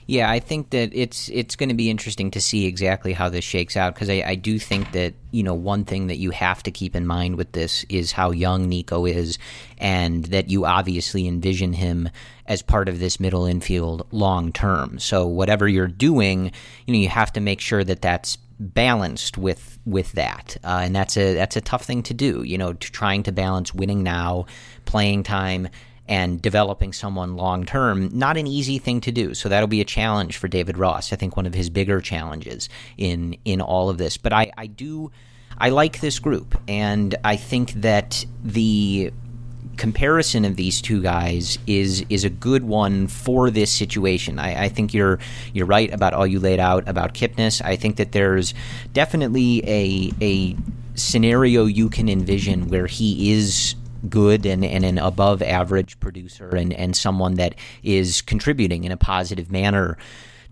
[0.08, 3.44] Yeah, I think that it's it's going to be interesting to see exactly how this
[3.44, 6.64] shakes out because I, I, do think that you know one thing that you have
[6.64, 9.38] to keep in mind with this is how young Nico is,
[9.78, 12.08] and that you obviously envision him
[12.46, 14.98] as part of this middle infield long term.
[14.98, 16.54] So whatever you're doing,
[16.86, 20.96] you know, you have to make sure that that's balanced with with that, uh, and
[20.96, 22.44] that's a that's a tough thing to do.
[22.44, 24.46] You know, to trying to balance winning now,
[24.86, 25.68] playing time
[26.08, 29.34] and developing someone long term, not an easy thing to do.
[29.34, 31.12] So that'll be a challenge for David Ross.
[31.12, 34.18] I think one of his bigger challenges in in all of this.
[34.18, 35.12] But I, I do
[35.58, 39.12] I like this group, and I think that the
[39.78, 44.40] comparison of these two guys is is a good one for this situation.
[44.40, 45.20] I, I, think you're
[45.54, 47.64] you're right about all you laid out about Kipnis.
[47.64, 48.54] I think that there's
[48.94, 50.56] definitely a a
[50.96, 53.76] scenario you can envision where he is
[54.10, 58.98] good and, and an above average producer and, and someone that is contributing in a
[58.98, 59.98] positive manner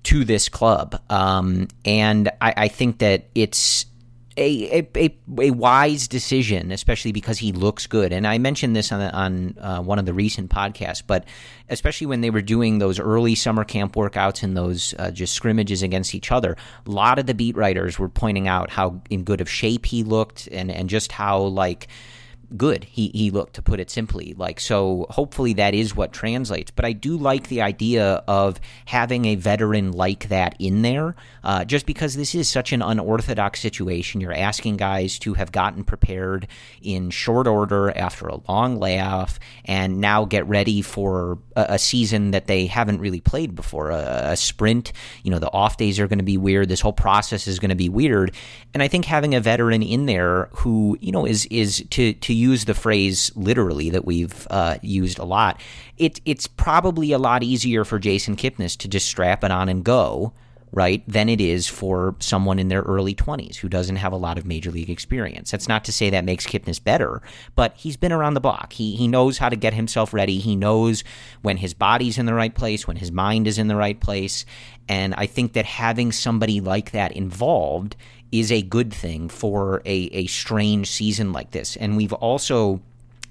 [0.04, 1.02] to this club.
[1.10, 3.86] Um, and I, I, think that it's
[4.38, 8.12] a, a, a, wise decision, especially because he looks good.
[8.12, 11.26] And I mentioned this on, on uh, one of the recent podcasts, but
[11.70, 15.82] especially when they were doing those early summer camp workouts and those uh, just scrimmages
[15.82, 19.42] against each other, a lot of the beat writers were pointing out how in good
[19.42, 21.88] of shape he looked and, and just how, like,
[22.56, 22.84] good.
[22.84, 26.72] He, he looked to put it simply like so hopefully that is what translates.
[26.72, 31.64] But i do like the idea of having a veteran like that in there uh,
[31.66, 34.22] just because this is such an unorthodox situation.
[34.22, 36.48] You're asking guys to have gotten prepared
[36.82, 42.32] in short order after a long layoff and now get ready for a, a season
[42.32, 44.92] that they haven't really played before a, a sprint.
[45.24, 46.70] You know the off days are going to be weird.
[46.70, 48.34] This whole process is going to be weird.
[48.74, 52.34] And i think having a veteran in there who you know is is to to
[52.46, 55.60] use the phrase literally that we've uh, used a lot,
[55.98, 59.84] it, it's probably a lot easier for Jason Kipnis to just strap it on and
[59.84, 60.34] go,
[60.72, 64.38] right, than it is for someone in their early 20s who doesn't have a lot
[64.38, 65.50] of major league experience.
[65.50, 67.22] That's not to say that makes Kipnis better,
[67.56, 68.74] but he's been around the block.
[68.74, 70.40] He, he knows how to get himself ready.
[70.40, 71.04] He knows
[71.42, 74.46] when his body's in the right place, when his mind is in the right place.
[74.88, 77.96] And I think that having somebody like that involved
[78.40, 81.76] is a good thing for a, a strange season like this.
[81.76, 82.82] And we've also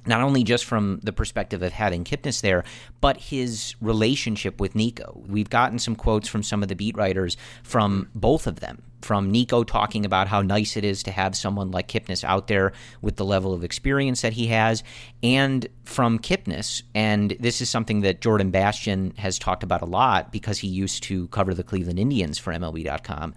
[0.07, 2.65] not only just from the perspective of having Kipnis there,
[3.01, 5.23] but his relationship with Nico.
[5.27, 8.83] We've gotten some quotes from some of the beat writers from both of them.
[9.01, 12.73] From Nico talking about how nice it is to have someone like Kipnis out there
[13.03, 14.83] with the level of experience that he has,
[15.23, 20.33] and from Kipnis, and this is something that Jordan Bastian has talked about a lot
[20.33, 23.35] because he used to cover the Cleveland Indians for MLB.com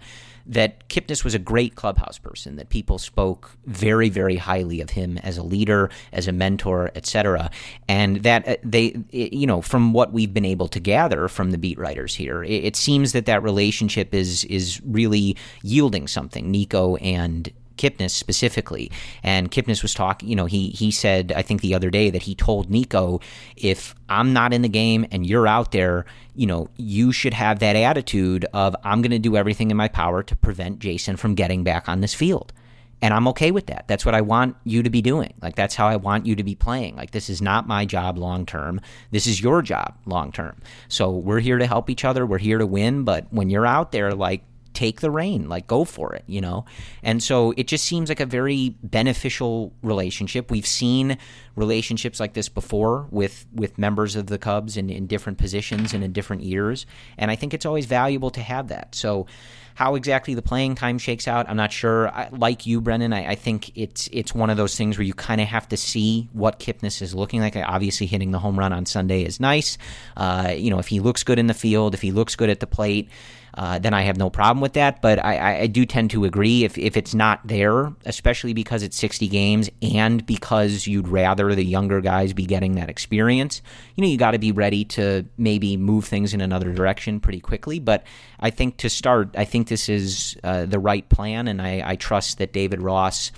[0.48, 5.18] that Kipnis was a great clubhouse person, that people spoke very, very highly of him
[5.18, 7.50] as a leader, as a mentor, etc.
[7.86, 11.58] And that uh, they, you know, from what we've been able to gather from the
[11.58, 16.50] beat writers here, it, it seems that that relationship is is really yielding something.
[16.50, 18.90] Nico and Kipnis specifically.
[19.22, 22.22] And Kipnis was talking, you know, he he said I think the other day that
[22.22, 23.20] he told Nico,
[23.56, 26.04] if I'm not in the game and you're out there,
[26.34, 29.88] you know, you should have that attitude of I'm going to do everything in my
[29.88, 32.52] power to prevent Jason from getting back on this field.
[33.00, 33.86] And I'm okay with that.
[33.86, 35.34] That's what I want you to be doing.
[35.40, 36.96] Like that's how I want you to be playing.
[36.96, 38.80] Like this is not my job long term.
[39.10, 40.60] This is your job long term.
[40.88, 42.26] So we're here to help each other.
[42.26, 44.42] We're here to win, but when you're out there like
[44.78, 46.64] take the reign, like go for it, you know?
[47.02, 50.52] And so it just seems like a very beneficial relationship.
[50.52, 51.18] We've seen
[51.56, 56.04] relationships like this before with with members of the Cubs in, in different positions and
[56.04, 56.86] in different years.
[57.16, 58.94] And I think it's always valuable to have that.
[58.94, 59.26] So
[59.74, 62.08] how exactly the playing time shakes out, I'm not sure.
[62.08, 65.14] I, like you, Brennan, I, I, think it's it's one of those things where you
[65.14, 67.56] kind of have to see what Kipnis is looking like.
[67.56, 69.78] Obviously, hitting the home run on Sunday is nice.
[70.16, 72.58] Uh, you know, if he looks good in the field, if he looks good at
[72.58, 73.08] the plate,
[73.54, 75.02] uh, then I have no problem with that.
[75.02, 78.96] But I, I, do tend to agree if, if it's not there, especially because it's
[78.96, 83.62] 60 games and because you'd rather the younger guys be getting that experience,
[83.96, 87.40] you know, you got to be ready to maybe move things in another direction pretty
[87.40, 87.78] quickly.
[87.78, 88.04] But
[88.40, 91.96] I think to start, I think this is uh, the right plan, and I, I
[91.96, 93.32] trust that David Ross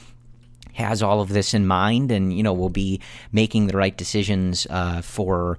[0.75, 3.01] has all of this in mind and you know will be
[3.33, 5.59] making the right decisions uh, for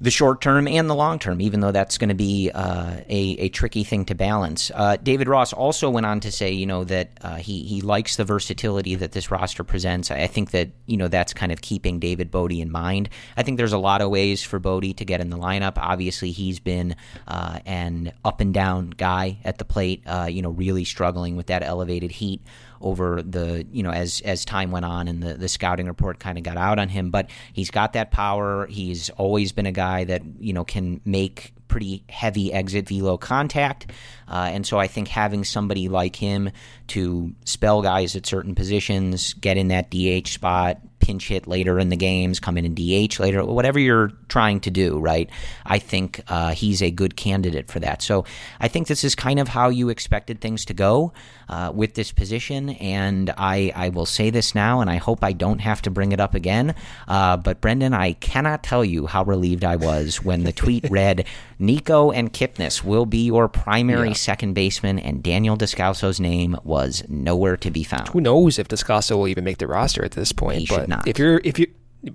[0.00, 3.36] the short term and the long term, even though that's going to be uh, a,
[3.38, 4.70] a tricky thing to balance.
[4.74, 8.16] Uh, David Ross also went on to say, you know, that uh, he he likes
[8.16, 10.10] the versatility that this roster presents.
[10.10, 13.10] I, I, think that you know that's kind of keeping David Bote in mind.
[13.36, 15.74] I think there's a lot of ways for Bote to get in the lineup.
[15.76, 16.96] Obviously, he's been
[17.28, 20.02] uh, an up and down guy at the plate.
[20.06, 22.40] Uh, you know, really struggling with that elevated heat
[22.80, 26.38] over the you know as as time went on and the the scouting report kind
[26.38, 27.10] of got out on him.
[27.10, 28.66] But he's got that power.
[28.66, 33.86] He's always been a guy that you know can make pretty heavy exit velo contact.
[34.28, 36.50] Uh, and so I think having somebody like him
[36.88, 41.88] to spell guys at certain positions, get in that DH spot, pinch hit later in
[41.88, 45.28] the games, come in and DH later, whatever you're trying to do, right?
[45.66, 48.02] I think uh, he's a good candidate for that.
[48.02, 48.24] So
[48.60, 51.12] I think this is kind of how you expected things to go
[51.48, 52.70] uh, with this position.
[52.70, 56.12] And I, I will say this now, and I hope I don't have to bring
[56.12, 56.74] it up again.
[57.08, 61.26] Uh, but Brendan, I cannot tell you how relieved I was when the tweet read,
[61.60, 64.14] Nico and Kipnis will be your primary yeah.
[64.14, 68.08] second baseman, and Daniel Descalso's name was nowhere to be found.
[68.08, 70.60] Who knows if Descalso will even make the roster at this point?
[70.60, 71.06] He but not.
[71.06, 71.72] If you're if you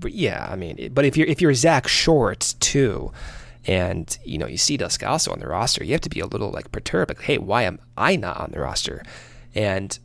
[0.07, 3.11] yeah, I mean, but if you're if you're Zach Short too,
[3.65, 6.51] and you know you see Descalso on the roster, you have to be a little
[6.51, 7.11] like perturbed.
[7.11, 9.03] Like, hey, why am I not on the roster?
[9.53, 9.97] And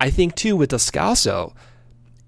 [0.00, 1.54] I think too with Descalso,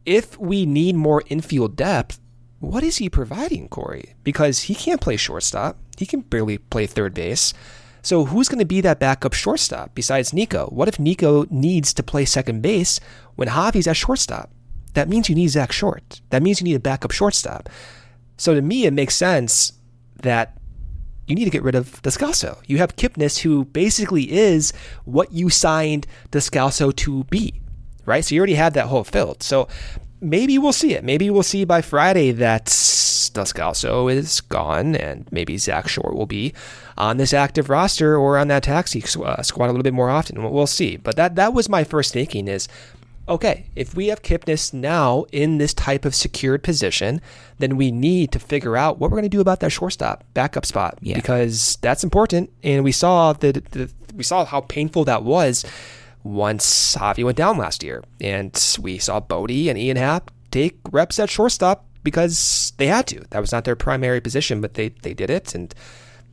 [0.05, 2.21] if we need more infield depth,
[2.59, 4.15] what is he providing, Corey?
[4.25, 5.79] Because he can't play shortstop.
[6.01, 7.55] He can barely play third base.
[8.03, 10.67] So who's going to be that backup shortstop besides Nico?
[10.69, 12.99] What if Nico needs to play second base
[13.37, 14.51] when Javy's at shortstop?
[14.95, 16.21] that means you need Zach Short.
[16.31, 17.69] That means you need a backup shortstop.
[18.37, 19.73] So to me, it makes sense
[20.23, 20.57] that
[21.27, 22.59] you need to get rid of Descalso.
[22.67, 24.73] You have Kipnis, who basically is
[25.05, 27.61] what you signed Descalso to be,
[28.05, 28.25] right?
[28.25, 29.43] So you already had that hole filled.
[29.43, 29.69] So
[30.21, 31.05] maybe we'll see it.
[31.05, 36.53] Maybe we'll see by Friday that Descalso is gone, and maybe Zach Short will be
[36.99, 40.43] on this active roster or on that taxi uh, squad a little bit more often.
[40.51, 40.97] We'll see.
[40.97, 42.69] But that that was my first thinking is
[43.29, 47.21] okay, if we have Kipnis now in this type of secured position,
[47.59, 50.67] then we need to figure out what we're going to do about that shortstop backup
[50.67, 51.15] spot yeah.
[51.15, 52.51] because that's important.
[52.65, 55.65] And we saw that we saw how painful that was
[56.23, 61.19] once Javy went down last year, and we saw Bote and Ian Happ take reps
[61.19, 63.25] at shortstop because they had to.
[63.31, 65.75] That was not their primary position, but they they did it and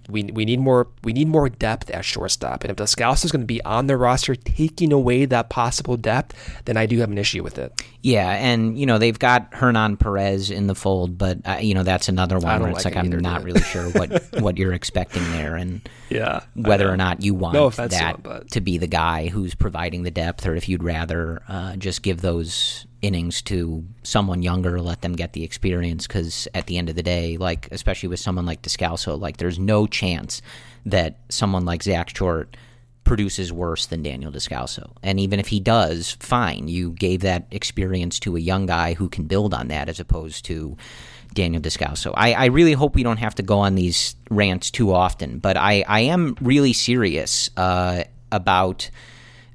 [0.09, 2.63] we, we need more we need more depth at shortstop.
[2.63, 6.61] And if Descalso is going to be on the roster taking away that possible depth,
[6.65, 7.73] then I do have an issue with it.
[8.01, 11.83] Yeah, and you know they've got Hernan Perez in the fold, but uh, you know
[11.83, 15.23] that's another one where it's like, like I'm not really sure what what you're expecting
[15.31, 19.27] there, and yeah, whether or not you want no that to, to, be the guy
[19.27, 24.43] who's providing the depth, or if you'd rather uh, just give those innings to someone
[24.43, 26.05] younger, let them get the experience.
[26.05, 29.57] Because at the end of the day, like especially with someone like Descalso, like there's
[29.57, 30.41] no chance
[30.85, 32.55] that someone like Zach Short
[33.07, 34.91] produces worse than Daniel Descalso.
[35.01, 36.67] And even if he does, fine.
[36.67, 40.43] You gave that experience to a young guy who can build on that, as opposed
[40.45, 40.75] to
[41.33, 42.13] Daniel Descalso.
[42.15, 45.55] I, I really hope we don't have to go on these rants too often, but
[45.55, 48.89] I, I am really serious uh, about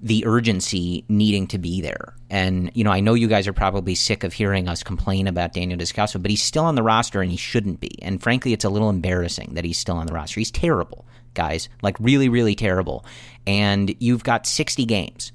[0.03, 2.15] the urgency needing to be there.
[2.29, 5.53] And, you know, I know you guys are probably sick of hearing us complain about
[5.53, 8.03] Daniel Descalso, but he's still on the roster and he shouldn't be.
[8.03, 10.41] And frankly, it's a little embarrassing that he's still on the roster.
[10.41, 11.69] He's terrible, guys.
[11.83, 13.05] Like, really, really terrible.
[13.47, 15.31] And you've got 60 games,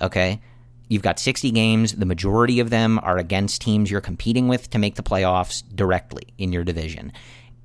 [0.00, 0.40] okay?
[0.88, 1.92] You've got 60 games.
[1.92, 6.22] The majority of them are against teams you're competing with to make the playoffs directly
[6.38, 7.12] in your division.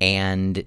[0.02, 0.64] And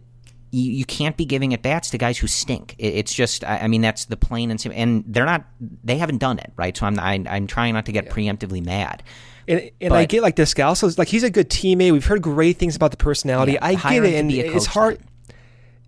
[0.56, 2.76] you, you can't be giving at bats to guys who stink.
[2.78, 4.80] It, it's just, I, I, mean, that's the plain and simple.
[4.80, 5.46] And they're not,
[5.84, 6.76] they haven't done it, right?
[6.76, 8.12] So I'm, I, am i am trying not to get yeah.
[8.12, 9.04] preemptively mad.
[9.48, 11.92] And, and but, I get like Descalso's like he's a good teammate.
[11.92, 13.54] We've heard great things about the personality.
[13.54, 14.98] Yeah, I get it, and it's hard.
[14.98, 15.08] Then.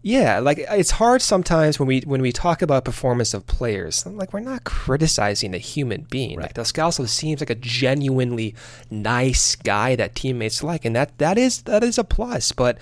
[0.03, 4.05] Yeah, like it's hard sometimes when we when we talk about performance of players.
[4.05, 6.37] Like we're not criticizing a human being.
[6.37, 6.43] Right.
[6.43, 8.53] Like Descalso seems like a genuinely
[8.91, 12.51] nice guy that teammates like, and that that is that is a plus.
[12.51, 12.77] But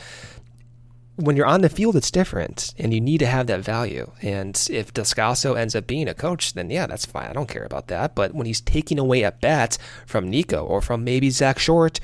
[1.15, 4.11] when you're on the field, it's different, and you need to have that value.
[4.21, 7.27] And if Descalso ends up being a coach, then yeah, that's fine.
[7.29, 8.15] I don't care about that.
[8.15, 11.99] But when he's taking away at bats from Nico or from maybe Zach Short,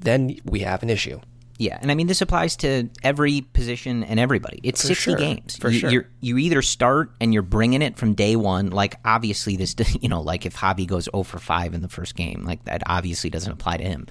[0.00, 1.20] then we have an issue.
[1.58, 4.60] Yeah, and I mean this applies to every position and everybody.
[4.62, 5.18] It's For sixty sure.
[5.18, 5.56] games.
[5.56, 5.90] For you, sure.
[5.90, 8.70] You're, you either start and you're bringing it from day one.
[8.70, 11.88] Like obviously this, you know, like if Javy goes zero oh for five in the
[11.88, 14.06] first game, like that obviously doesn't apply to him.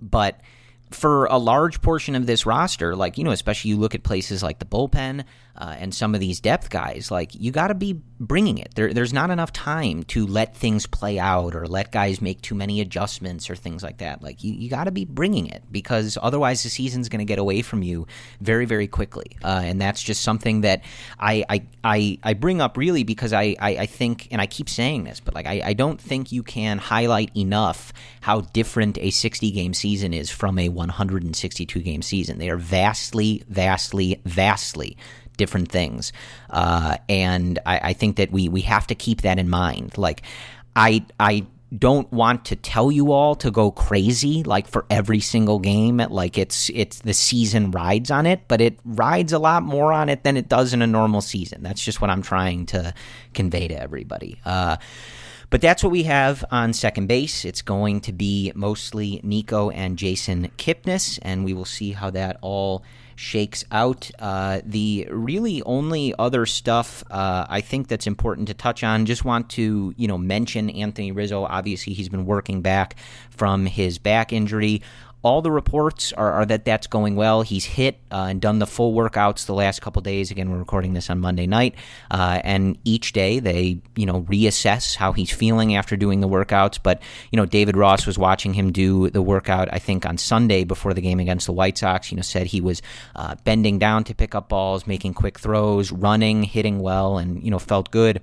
[0.00, 0.40] But
[0.90, 4.42] for a large portion of this roster, like, you know, especially you look at places
[4.42, 5.24] like the bullpen,
[5.56, 8.74] uh, and some of these depth guys, like you got to be bringing it.
[8.74, 12.54] There, there's not enough time to let things play out or let guys make too
[12.54, 14.22] many adjustments or things like that.
[14.22, 17.38] Like you, you got to be bringing it because otherwise the season's going to get
[17.38, 18.06] away from you
[18.40, 19.36] very, very quickly.
[19.44, 20.82] Uh, and that's just something that
[21.20, 24.68] I, I, I, I bring up really because I, I, I, think, and I keep
[24.68, 27.92] saying this, but like I, I don't think you can highlight enough
[28.22, 32.38] how different a 60 game season is from a 162 game season.
[32.38, 34.96] They are vastly, vastly, vastly
[35.36, 36.12] different things.
[36.50, 39.98] Uh, and I, I think that we, we have to keep that in mind.
[39.98, 40.22] Like,
[40.76, 45.58] I, I don't want to tell you all to go crazy like for every single
[45.58, 49.92] game like it's it's the season rides on it but it rides a lot more
[49.92, 52.94] on it than it does in a normal season that's just what i'm trying to
[53.32, 54.76] convey to everybody uh,
[55.50, 57.44] but that's what we have on second base.
[57.44, 62.38] It's going to be mostly Nico and Jason Kipnis, and we will see how that
[62.40, 62.82] all
[63.16, 64.10] shakes out.
[64.18, 69.24] Uh, the really only other stuff uh, I think that's important to touch on, just
[69.24, 71.44] want to you know mention Anthony Rizzo.
[71.44, 72.96] Obviously, he's been working back
[73.30, 74.82] from his back injury
[75.24, 77.40] all the reports are, are, that that's going well.
[77.40, 80.30] He's hit uh, and done the full workouts the last couple days.
[80.30, 81.74] Again, we're recording this on Monday night,
[82.10, 86.78] uh, and each day they you know reassess how he's feeling after doing the workouts.
[86.80, 87.00] But
[87.32, 89.68] you know, David Ross was watching him do the workout.
[89.72, 92.12] I think on Sunday before the game against the White Sox.
[92.12, 92.82] You know, said he was
[93.16, 97.50] uh, bending down to pick up balls, making quick throws, running, hitting well, and you
[97.50, 98.20] know felt good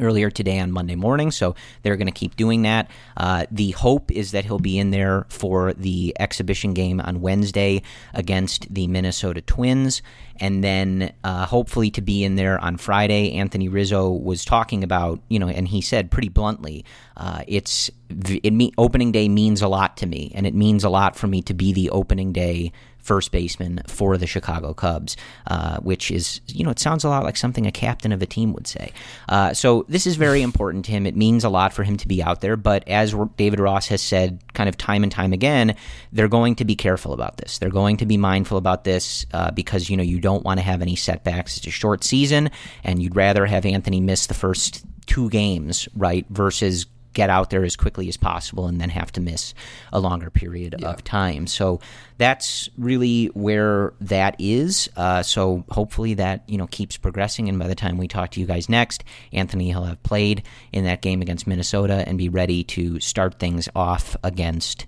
[0.00, 1.30] earlier today on Monday morning.
[1.30, 2.90] So they're going to keep doing that.
[3.16, 7.82] Uh, the hope is that he'll be in there for the exhibition game on Wednesday
[8.14, 10.02] against the Minnesota Twins.
[10.40, 13.34] And then uh, hopefully to be in there on Friday.
[13.34, 16.84] Anthony Rizzo was talking about, you know, and he said pretty bluntly,
[17.16, 20.88] uh, it's it me, opening day means a lot to me, and it means a
[20.88, 22.72] lot for me to be the opening day
[23.08, 27.24] first baseman for the Chicago Cubs, uh, which is, you know, it sounds a lot
[27.24, 28.92] like something a captain of a team would say.
[29.30, 31.06] Uh, so this is very important to him.
[31.06, 32.56] It means a lot for him to be out there.
[32.56, 35.74] But as David Ross has said, kind of time and time again,
[36.12, 37.56] they're going to be careful about this.
[37.56, 40.64] They're going to be mindful about this uh, because, you know, you don't want to
[40.64, 41.56] have any setbacks.
[41.56, 42.50] It's a short season,
[42.84, 46.84] and you'd rather have Anthony miss the first two games, right, versus
[47.18, 49.52] get out there as quickly as possible and then have to miss
[49.92, 50.88] a longer period yeah.
[50.88, 51.48] of time.
[51.48, 51.80] So
[52.16, 54.88] that's really where that is.
[54.96, 58.40] Uh, so hopefully that you know keeps progressing, and by the time we talk to
[58.40, 59.02] you guys next,
[59.32, 63.68] Anthony will have played in that game against Minnesota and be ready to start things
[63.74, 64.86] off against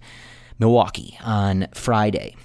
[0.61, 2.37] Milwaukee on Friday.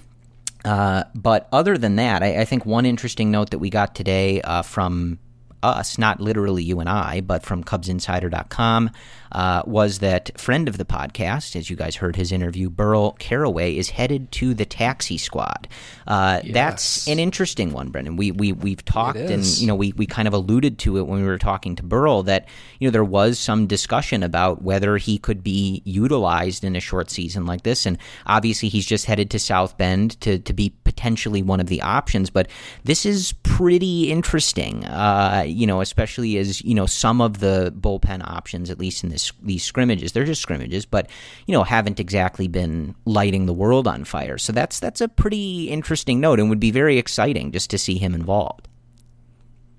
[0.64, 4.42] Uh, but other than that, I, I, think one interesting note that we got today
[4.42, 5.20] uh, from
[5.66, 8.92] us, not literally you and I, but from CubsInsider.com,
[9.32, 13.76] uh, was that friend of the podcast, as you guys heard his interview, Burl Carraway
[13.76, 15.68] is headed to the taxi squad.
[16.08, 16.54] Uh, yes.
[16.54, 18.16] That's an interesting one, Brendan.
[18.16, 21.22] We, we, we've talked and, you know, we, we kind of alluded to it when
[21.22, 22.48] we were talking to Burl that,
[22.80, 27.10] you know, there was some discussion about whether he could be utilized in a short
[27.10, 27.86] season like this.
[27.86, 31.82] And obviously he's just headed to South Bend to, to be potentially one of the
[31.82, 32.30] options.
[32.30, 32.50] But
[32.84, 38.28] this is pretty interesting, uh, you know, especially as, you know, some of the bullpen
[38.28, 40.12] options, at least in this these scrimmages.
[40.12, 41.10] They're just scrimmages, but
[41.48, 44.38] you know haven't exactly been lighting the world on fire.
[44.38, 47.98] So that's that's a pretty interesting note, and would be very exciting just to see
[47.98, 48.68] him involved.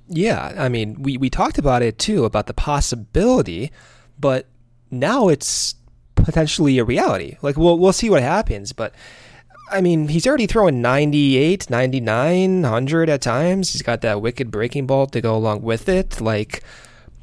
[0.09, 3.70] Yeah, I mean, we we talked about it too about the possibility,
[4.18, 4.47] but
[4.91, 5.74] now it's
[6.14, 7.37] potentially a reality.
[7.43, 8.95] Like we'll we'll see what happens, but
[9.70, 13.72] I mean, he's already throwing 98, 99, 100 at times.
[13.72, 16.20] He's got that wicked breaking ball to go along with it.
[16.20, 16.62] Like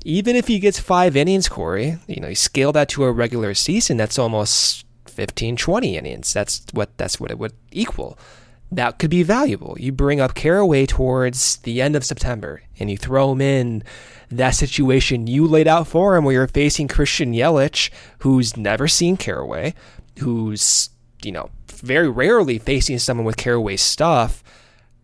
[0.04, 3.54] even if he gets five innings, Corey, you know, you scale that to a regular
[3.54, 6.34] season, that's almost 15, 20 innings.
[6.34, 8.18] That's what that's what it would equal.
[8.72, 9.78] That could be valuable.
[9.80, 13.84] You bring up Carraway towards the end of September and you throw him in
[14.32, 19.16] that situation you laid out for him where you're facing Christian Yelich, who's never seen
[19.16, 19.76] Carraway,
[20.20, 20.89] who's,
[21.24, 24.43] you know, very rarely facing someone with Carraway stuff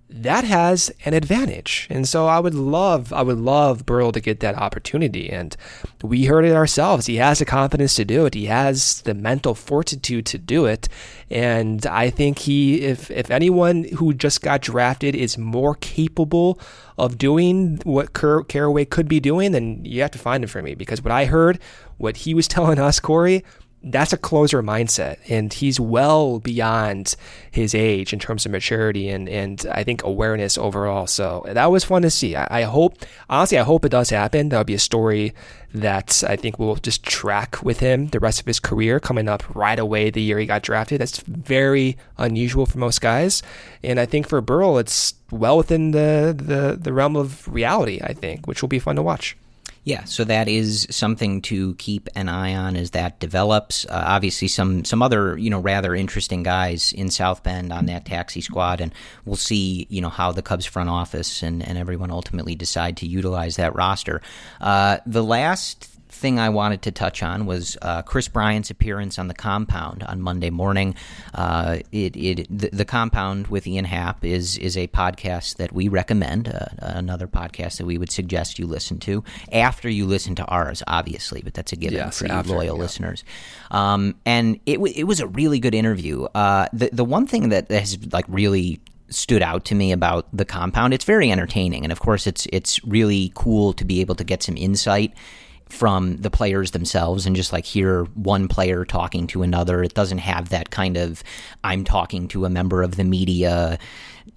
[0.09, 1.87] that has an advantage.
[1.89, 5.29] And so I would love, I would love Burl to get that opportunity.
[5.29, 5.55] And
[6.01, 7.05] we heard it ourselves.
[7.05, 8.33] He has the confidence to do it.
[8.33, 10.89] He has the mental fortitude to do it.
[11.29, 16.59] And I think he, if, if anyone who just got drafted is more capable
[16.97, 20.63] of doing what Car- Carraway could be doing, then you have to find him for
[20.63, 20.73] me.
[20.73, 21.59] Because what I heard,
[21.97, 23.43] what he was telling us, Corey,
[23.81, 27.15] that's a closer mindset and he's well beyond
[27.49, 31.07] his age in terms of maturity and, and I think awareness overall.
[31.07, 32.35] So that was fun to see.
[32.35, 32.97] I, I hope,
[33.29, 34.49] honestly, I hope it does happen.
[34.49, 35.33] That'll be a story
[35.73, 39.43] that I think will just track with him the rest of his career coming up
[39.55, 40.99] right away the year he got drafted.
[40.99, 43.41] That's very unusual for most guys.
[43.81, 48.13] And I think for Burl, it's well within the, the, the realm of reality, I
[48.13, 49.37] think, which will be fun to watch.
[49.83, 53.85] Yeah, so that is something to keep an eye on as that develops.
[53.85, 58.05] Uh, obviously, some some other you know rather interesting guys in South Bend on that
[58.05, 58.93] taxi squad, and
[59.25, 63.07] we'll see you know how the Cubs front office and, and everyone ultimately decide to
[63.07, 64.21] utilize that roster.
[64.59, 69.27] Uh, the last thing I wanted to touch on was uh, Kris Bryant's appearance on
[69.27, 70.95] the Compound on Monday morning.
[71.33, 75.87] Uh, it, it the, the, Compound with Ian Happ is is a podcast that we
[75.87, 80.45] recommend, uh, another podcast that we would suggest you listen to after you listen to
[80.45, 82.81] ours, obviously, but that's a given yes, for you after, loyal yeah.
[82.81, 83.23] listeners.
[83.71, 86.23] Um, and it it was a really good interview.
[86.35, 90.45] Uh, the the one thing that has like really stood out to me about the
[90.45, 90.93] compound.
[90.93, 94.43] It's very entertaining, and of course, it's it's really cool to be able to get
[94.43, 95.13] some insight
[95.69, 99.83] from the players themselves and just like hear one player talking to another.
[99.83, 101.23] It doesn't have that kind of
[101.63, 103.77] I'm talking to a member of the media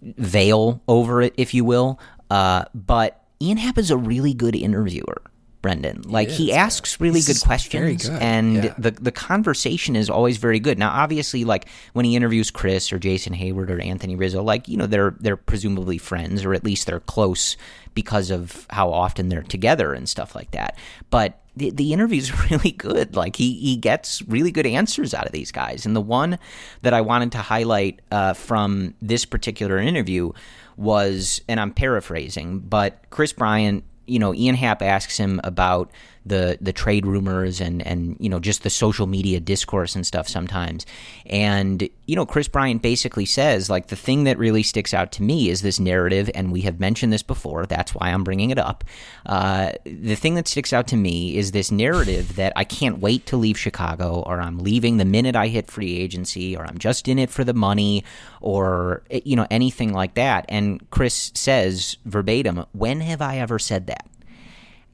[0.02, 1.98] veil over it, if you will.
[2.30, 5.22] Uh, but Ian Happ is a really good interviewer.
[5.62, 6.02] Brendan.
[6.02, 8.20] Like he, he asks really good questions, good.
[8.20, 8.74] and yeah.
[8.76, 10.78] the the conversation is always very good.
[10.78, 14.76] Now, obviously, like when he interviews Kris or Jason Heyward or Anthony Rizzo, like you
[14.76, 17.56] know they're they're presumably friends or at least they're close
[17.94, 20.76] because of how often they're together and stuff like that.
[21.10, 23.14] But the, the interviews are really good.
[23.14, 25.86] Like he he gets really good answers out of these guys.
[25.86, 26.38] And the one
[26.82, 30.32] that I wanted to highlight uh, from this particular interview
[30.76, 35.90] was, and I'm paraphrasing, but Kris Bryant you know, Ian Happ asks him about
[36.24, 40.28] the the trade rumors and and you know just the social media discourse and stuff
[40.28, 40.86] sometimes.
[41.26, 45.22] And you know, Kris Bryant basically says like the thing that really sticks out to
[45.22, 47.66] me is this narrative, and we have mentioned this before.
[47.66, 48.84] That's why I'm bringing it up.
[49.26, 53.26] Uh, the thing that sticks out to me is this narrative that I can't wait
[53.26, 57.08] to leave Chicago, or I'm leaving the minute I hit free agency, or I'm just
[57.08, 58.04] in it for the money,
[58.40, 60.44] or you know anything like that.
[60.48, 64.06] And Kris says verbatim, "When have I ever said that?"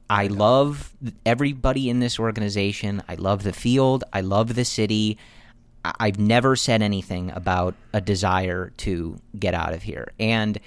[0.09, 0.93] I love
[1.25, 3.03] everybody in this organization.
[3.07, 4.03] I love the field.
[4.11, 5.17] I love the city.
[5.85, 10.11] I've never said anything about a desire to get out of here.
[10.19, 10.59] And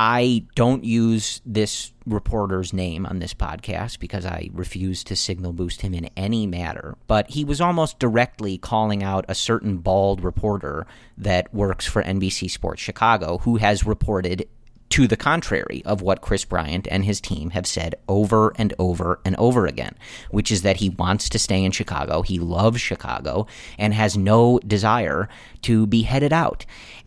[0.00, 5.82] I don't use this reporter's name on this podcast because I refuse to signal boost
[5.82, 6.96] him in any matter.
[7.08, 10.86] But he was almost directly calling out a certain bald reporter
[11.16, 14.48] that works for NBC Sports Chicago who has reported
[14.90, 19.20] to the contrary of what Kris Bryant and his team have said over and over
[19.24, 19.94] and over again,
[20.30, 22.22] which is that he wants to stay in Chicago.
[22.22, 23.46] He loves Chicago
[23.78, 25.28] and has no desire
[25.62, 26.64] to be headed out.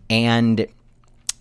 [0.10, 0.68] And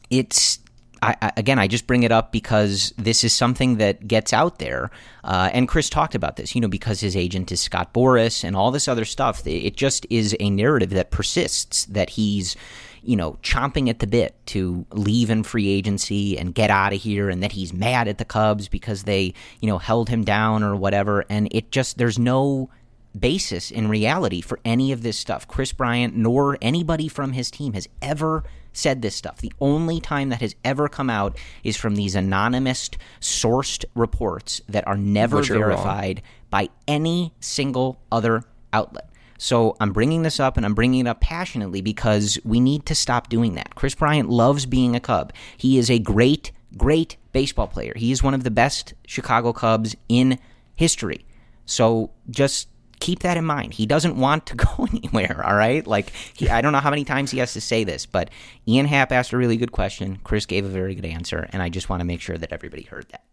[0.09, 0.61] it's
[1.03, 4.91] I, again, I just bring it up because this is something that gets out there.
[5.25, 8.55] Uh, and Kris talked about this, you know, because his agent is Scott Boras and
[8.55, 9.47] all this other stuff.
[9.47, 12.55] It just is a narrative that persists that he's
[13.03, 17.01] you know, chomping at the bit to leave in free agency and get out of
[17.01, 20.63] here, and that he's mad at the Cubs because they, you know, held him down
[20.63, 21.25] or whatever.
[21.29, 22.71] And it just, there's no
[23.19, 25.49] basis in reality for any of this stuff.
[25.49, 29.39] Kris Bryant nor anybody from his team has ever said this stuff.
[29.39, 32.89] The only time that has ever come out is from these anonymous
[33.21, 39.10] sourced reports that are never verified by any single other outlet.
[39.41, 42.95] So I'm bringing this up and I'm bringing it up passionately because we need to
[42.95, 43.75] stop doing that.
[43.75, 45.33] Kris Bryant loves being a Cub.
[45.57, 47.95] He is a great, great baseball player.
[47.97, 50.39] He is one of the best Chicago Cubs in
[50.77, 51.25] history.
[51.65, 52.69] So just
[53.01, 53.73] keep that in mind.
[53.73, 55.87] He doesn't want to go anywhere, all right?
[55.87, 58.29] Like, he, I don't know how many times he has to say this, but
[58.69, 60.19] Ian Happ asked a really good question.
[60.23, 62.83] Kris gave a very good answer, and I just want to make sure that everybody
[62.83, 63.25] heard that.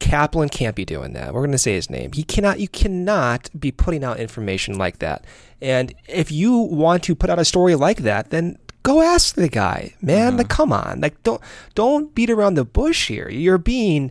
[0.00, 1.32] Kaplan can't be doing that.
[1.32, 2.10] We're going to say his name.
[2.12, 2.58] He cannot.
[2.58, 5.24] You cannot be putting out information like that.
[5.60, 9.48] And if you want to put out a story like that, then go ask the
[9.48, 10.36] guy, man.
[10.36, 10.56] Like, uh-huh.
[10.56, 11.00] come on.
[11.00, 11.40] Like, don't
[11.74, 13.28] don't beat around the bush here.
[13.28, 14.10] You're being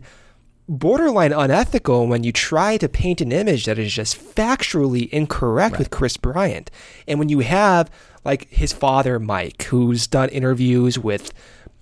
[0.68, 5.78] borderline unethical when you try to paint an image that is just factually incorrect right.
[5.80, 6.70] with Kris Bryant.
[7.08, 7.90] And when you have
[8.24, 11.32] like his father, Mike, who's done interviews with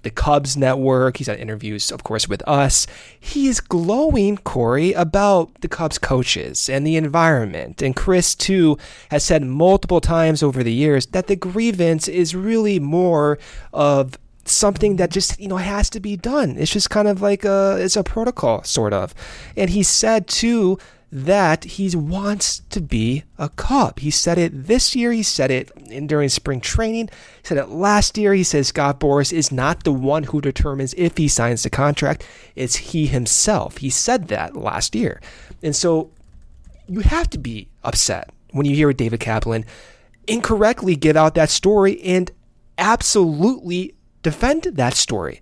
[0.09, 1.19] the Cubs network.
[1.19, 2.87] He's had interviews, of course, with us.
[3.21, 7.83] He is glowing, Corey, about the Cubs coaches and the environment.
[7.83, 8.79] And Kris, too,
[9.11, 13.39] has said multiple times over the years that the grievance is really more
[13.75, 16.57] of something that just you know has to be done.
[16.57, 19.15] It's just kind of like a it's a protocol sort of.
[19.59, 20.79] And he said too
[21.11, 23.99] that he wants to be a Cub.
[23.99, 25.11] He said it this year.
[25.13, 27.09] He said it in, during spring training.
[27.09, 28.35] He said it last year.
[28.35, 32.27] He says Scott Boras is not the one who determines if he signs the contract.
[32.55, 33.79] It's he himself.
[33.79, 35.21] He said that last year.
[35.63, 36.11] And so
[36.87, 39.65] you have to be upset when you hear David Kaplan
[40.27, 42.31] incorrectly give out that story and
[42.77, 45.41] absolutely defend that story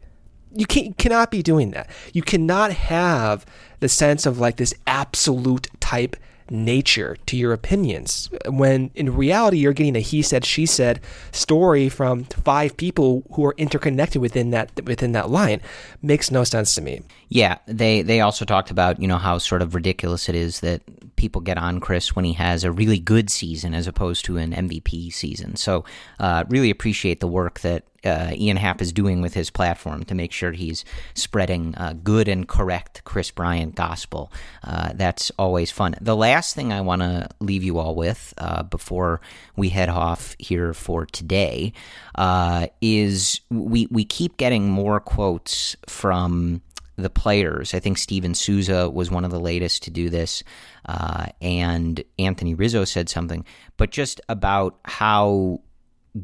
[0.56, 1.88] you can, cannot be doing that.
[2.12, 3.44] You cannot have
[3.80, 6.16] the sense of like this absolute type
[6.50, 8.30] nature to your opinions.
[8.46, 11.00] When in reality you're getting a he said she said
[11.32, 15.60] story from five people who are interconnected within that within that line.
[16.02, 17.02] Makes no sense to me.
[17.28, 20.82] Yeah they they also talked about you know how sort of ridiculous it is that
[21.16, 24.52] people get on Kris when he has a really good season as opposed to an
[24.52, 25.56] MVP season.
[25.56, 25.84] So,
[26.20, 30.14] uh, really appreciate the work that uh, Ian Happ is doing with his platform to
[30.14, 34.32] make sure he's spreading uh, good and correct Kris Bryant gospel.
[34.62, 35.96] Uh, that's always fun.
[36.00, 39.20] The last thing I want to leave you all with uh, before
[39.56, 41.72] we head off here for today
[42.14, 46.62] uh, is we we keep getting more quotes from
[46.96, 47.74] the players.
[47.74, 50.42] I think Steven Souza was one of the latest to do this,
[50.86, 53.44] uh, and Anthony Rizzo said something,
[53.76, 55.60] but just about how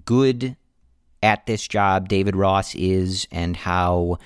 [0.04, 0.56] good
[1.22, 4.18] at this job David Ross is and how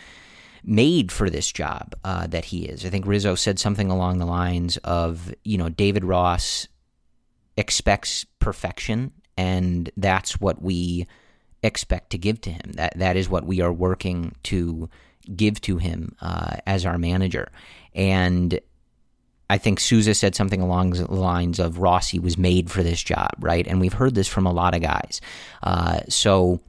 [0.65, 2.85] made for this job uh, that he is.
[2.85, 6.67] I think Rizzo said something along the lines of, you know, David Ross
[7.57, 11.07] expects perfection, and that's what we
[11.63, 12.73] expect to give to him.
[12.75, 14.89] That that is what we are working to
[15.35, 17.51] give to him uh, as our manager.
[17.95, 18.61] And
[19.49, 23.31] I think Souza said something along the lines of Rossi was made for this job,
[23.39, 23.67] right?
[23.67, 25.21] And we've heard this from a lot of guys.
[25.63, 26.61] Uh, so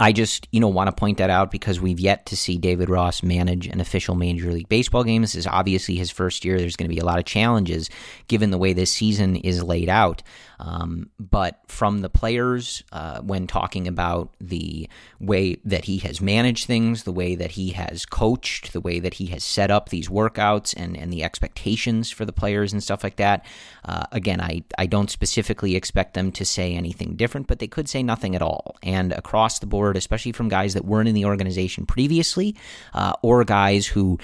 [0.00, 2.88] I just, you know, want to point that out because we've yet to see David
[2.88, 5.22] Ross manage an official Major League Baseball game.
[5.22, 6.56] This is obviously his first year.
[6.56, 7.90] There's going to be a lot of challenges
[8.28, 10.22] given the way this season is laid out.
[10.60, 14.88] Um, but from the players, uh, when talking about the
[15.20, 19.14] way that he has managed things, the way that he has coached, the way that
[19.14, 23.04] he has set up these workouts and, and the expectations for the players and stuff
[23.04, 23.44] like that,
[23.84, 27.88] uh, again, I, I don't specifically expect them to say anything different, but they could
[27.88, 28.76] say nothing at all.
[28.82, 32.54] And across the board, especially from guys that weren't in the organization previously
[32.94, 34.18] uh, or guys who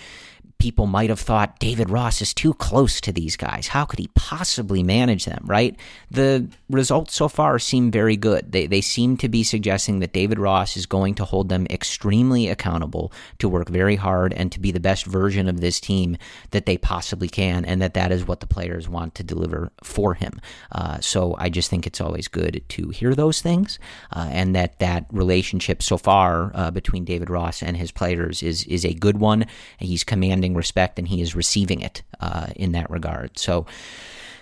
[0.58, 3.68] people might have thought David Ross is too close to these guys.
[3.68, 5.76] How could he possibly manage them, right?
[6.10, 8.52] The results so far seem very good.
[8.52, 12.48] They, they seem to be suggesting that David Ross is going to hold them extremely
[12.48, 16.16] accountable to work very hard and to be the best version of this team
[16.50, 20.14] that they possibly can, and that that is what the players want to deliver for
[20.14, 20.40] him.
[20.72, 23.78] Uh, so I just think it's always good to hear those things,
[24.12, 28.64] uh, and that that relationship so far uh, between David Ross and his players is
[28.64, 29.46] is a good one.
[29.78, 33.38] He's commanding demanding respect and he is receiving it uh, in that regard.
[33.38, 33.66] So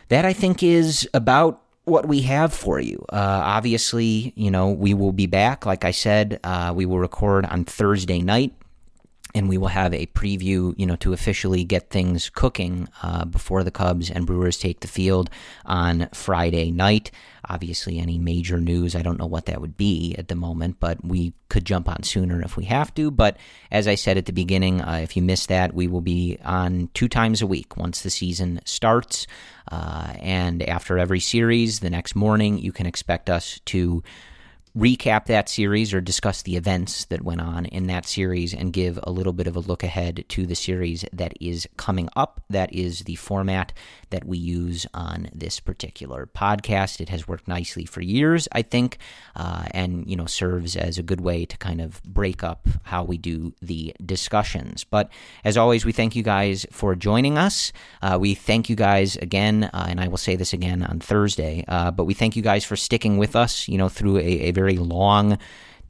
[0.09, 3.05] that I think is about what we have for you.
[3.13, 5.67] Uh, obviously, you know, we will be back.
[5.67, 8.53] Like I said, uh, we will record on Thursday night.
[9.35, 13.65] And we will have a preview, you know, to officially get things cooking uh, before
[13.65, 15.31] the Cubs and Brewers take the field
[15.65, 17.11] on Friday night.
[17.49, 21.05] Obviously, any major news, I don't know what that would be at the moment, but
[21.05, 23.11] we could jump on sooner if we have to.
[23.11, 23.37] But
[23.71, 26.89] as I said at the beginning, uh, if you missed that, we will be on
[26.95, 29.27] two times a week once the season starts.
[29.71, 34.03] Uh, and after every series, the next morning, you can expect us to
[34.77, 38.99] recap that series or discuss the events that went on in that series and give
[39.03, 42.41] a little bit of a look ahead to the series that is coming up.
[42.49, 43.73] That is the format
[44.09, 47.01] that we use on this particular podcast.
[47.01, 48.99] It has worked nicely for years, I think,
[49.37, 53.05] uh, and you know serves as a good way to kind of break up how
[53.05, 54.85] we do the discussions.
[54.85, 55.11] But
[55.45, 57.73] as always, we thank you guys for joining us.
[58.01, 61.65] Uh, we thank you guys again, uh, and I will say this again on Thursday.
[61.69, 63.69] Uh, but we thank you guys for sticking with us.
[63.69, 65.39] You know, through a, a very long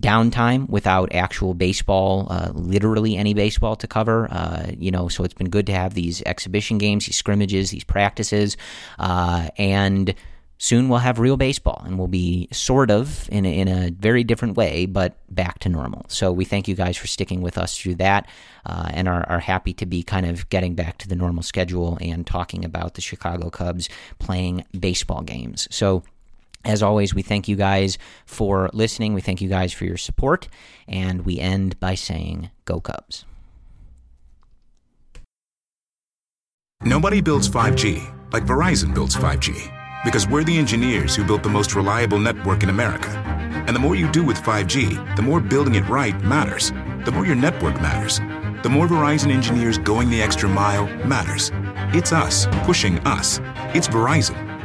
[0.02, 4.28] downtime without actual baseball, uh, literally any baseball to cover.
[4.30, 7.84] Uh, you know, so it's been good to have these exhibition games, these scrimmages, these
[7.84, 8.56] practices,
[8.98, 10.14] uh, and
[10.58, 14.22] soon we'll have real baseball and we'll be sort of in a, in a very
[14.22, 16.04] different way, but back to normal.
[16.08, 18.28] So we thank you guys for sticking with us through that
[18.64, 21.98] uh, and are, are happy to be kind of getting back to the normal schedule
[22.00, 23.88] and talking about the Chicago Cubs
[24.20, 25.66] playing baseball games.
[25.70, 26.04] So
[26.64, 29.14] as always, we thank you guys for listening.
[29.14, 30.48] We thank you guys for your support.
[30.86, 33.24] And we end by saying, Go Cubs.
[36.84, 41.74] Nobody builds 5G like Verizon builds 5G because we're the engineers who built the most
[41.74, 43.10] reliable network in America.
[43.66, 46.72] And the more you do with 5G, the more building it right matters.
[47.04, 48.18] The more your network matters.
[48.62, 51.50] The more Verizon engineers going the extra mile matters.
[51.94, 53.40] It's us pushing us.
[53.74, 54.51] It's Verizon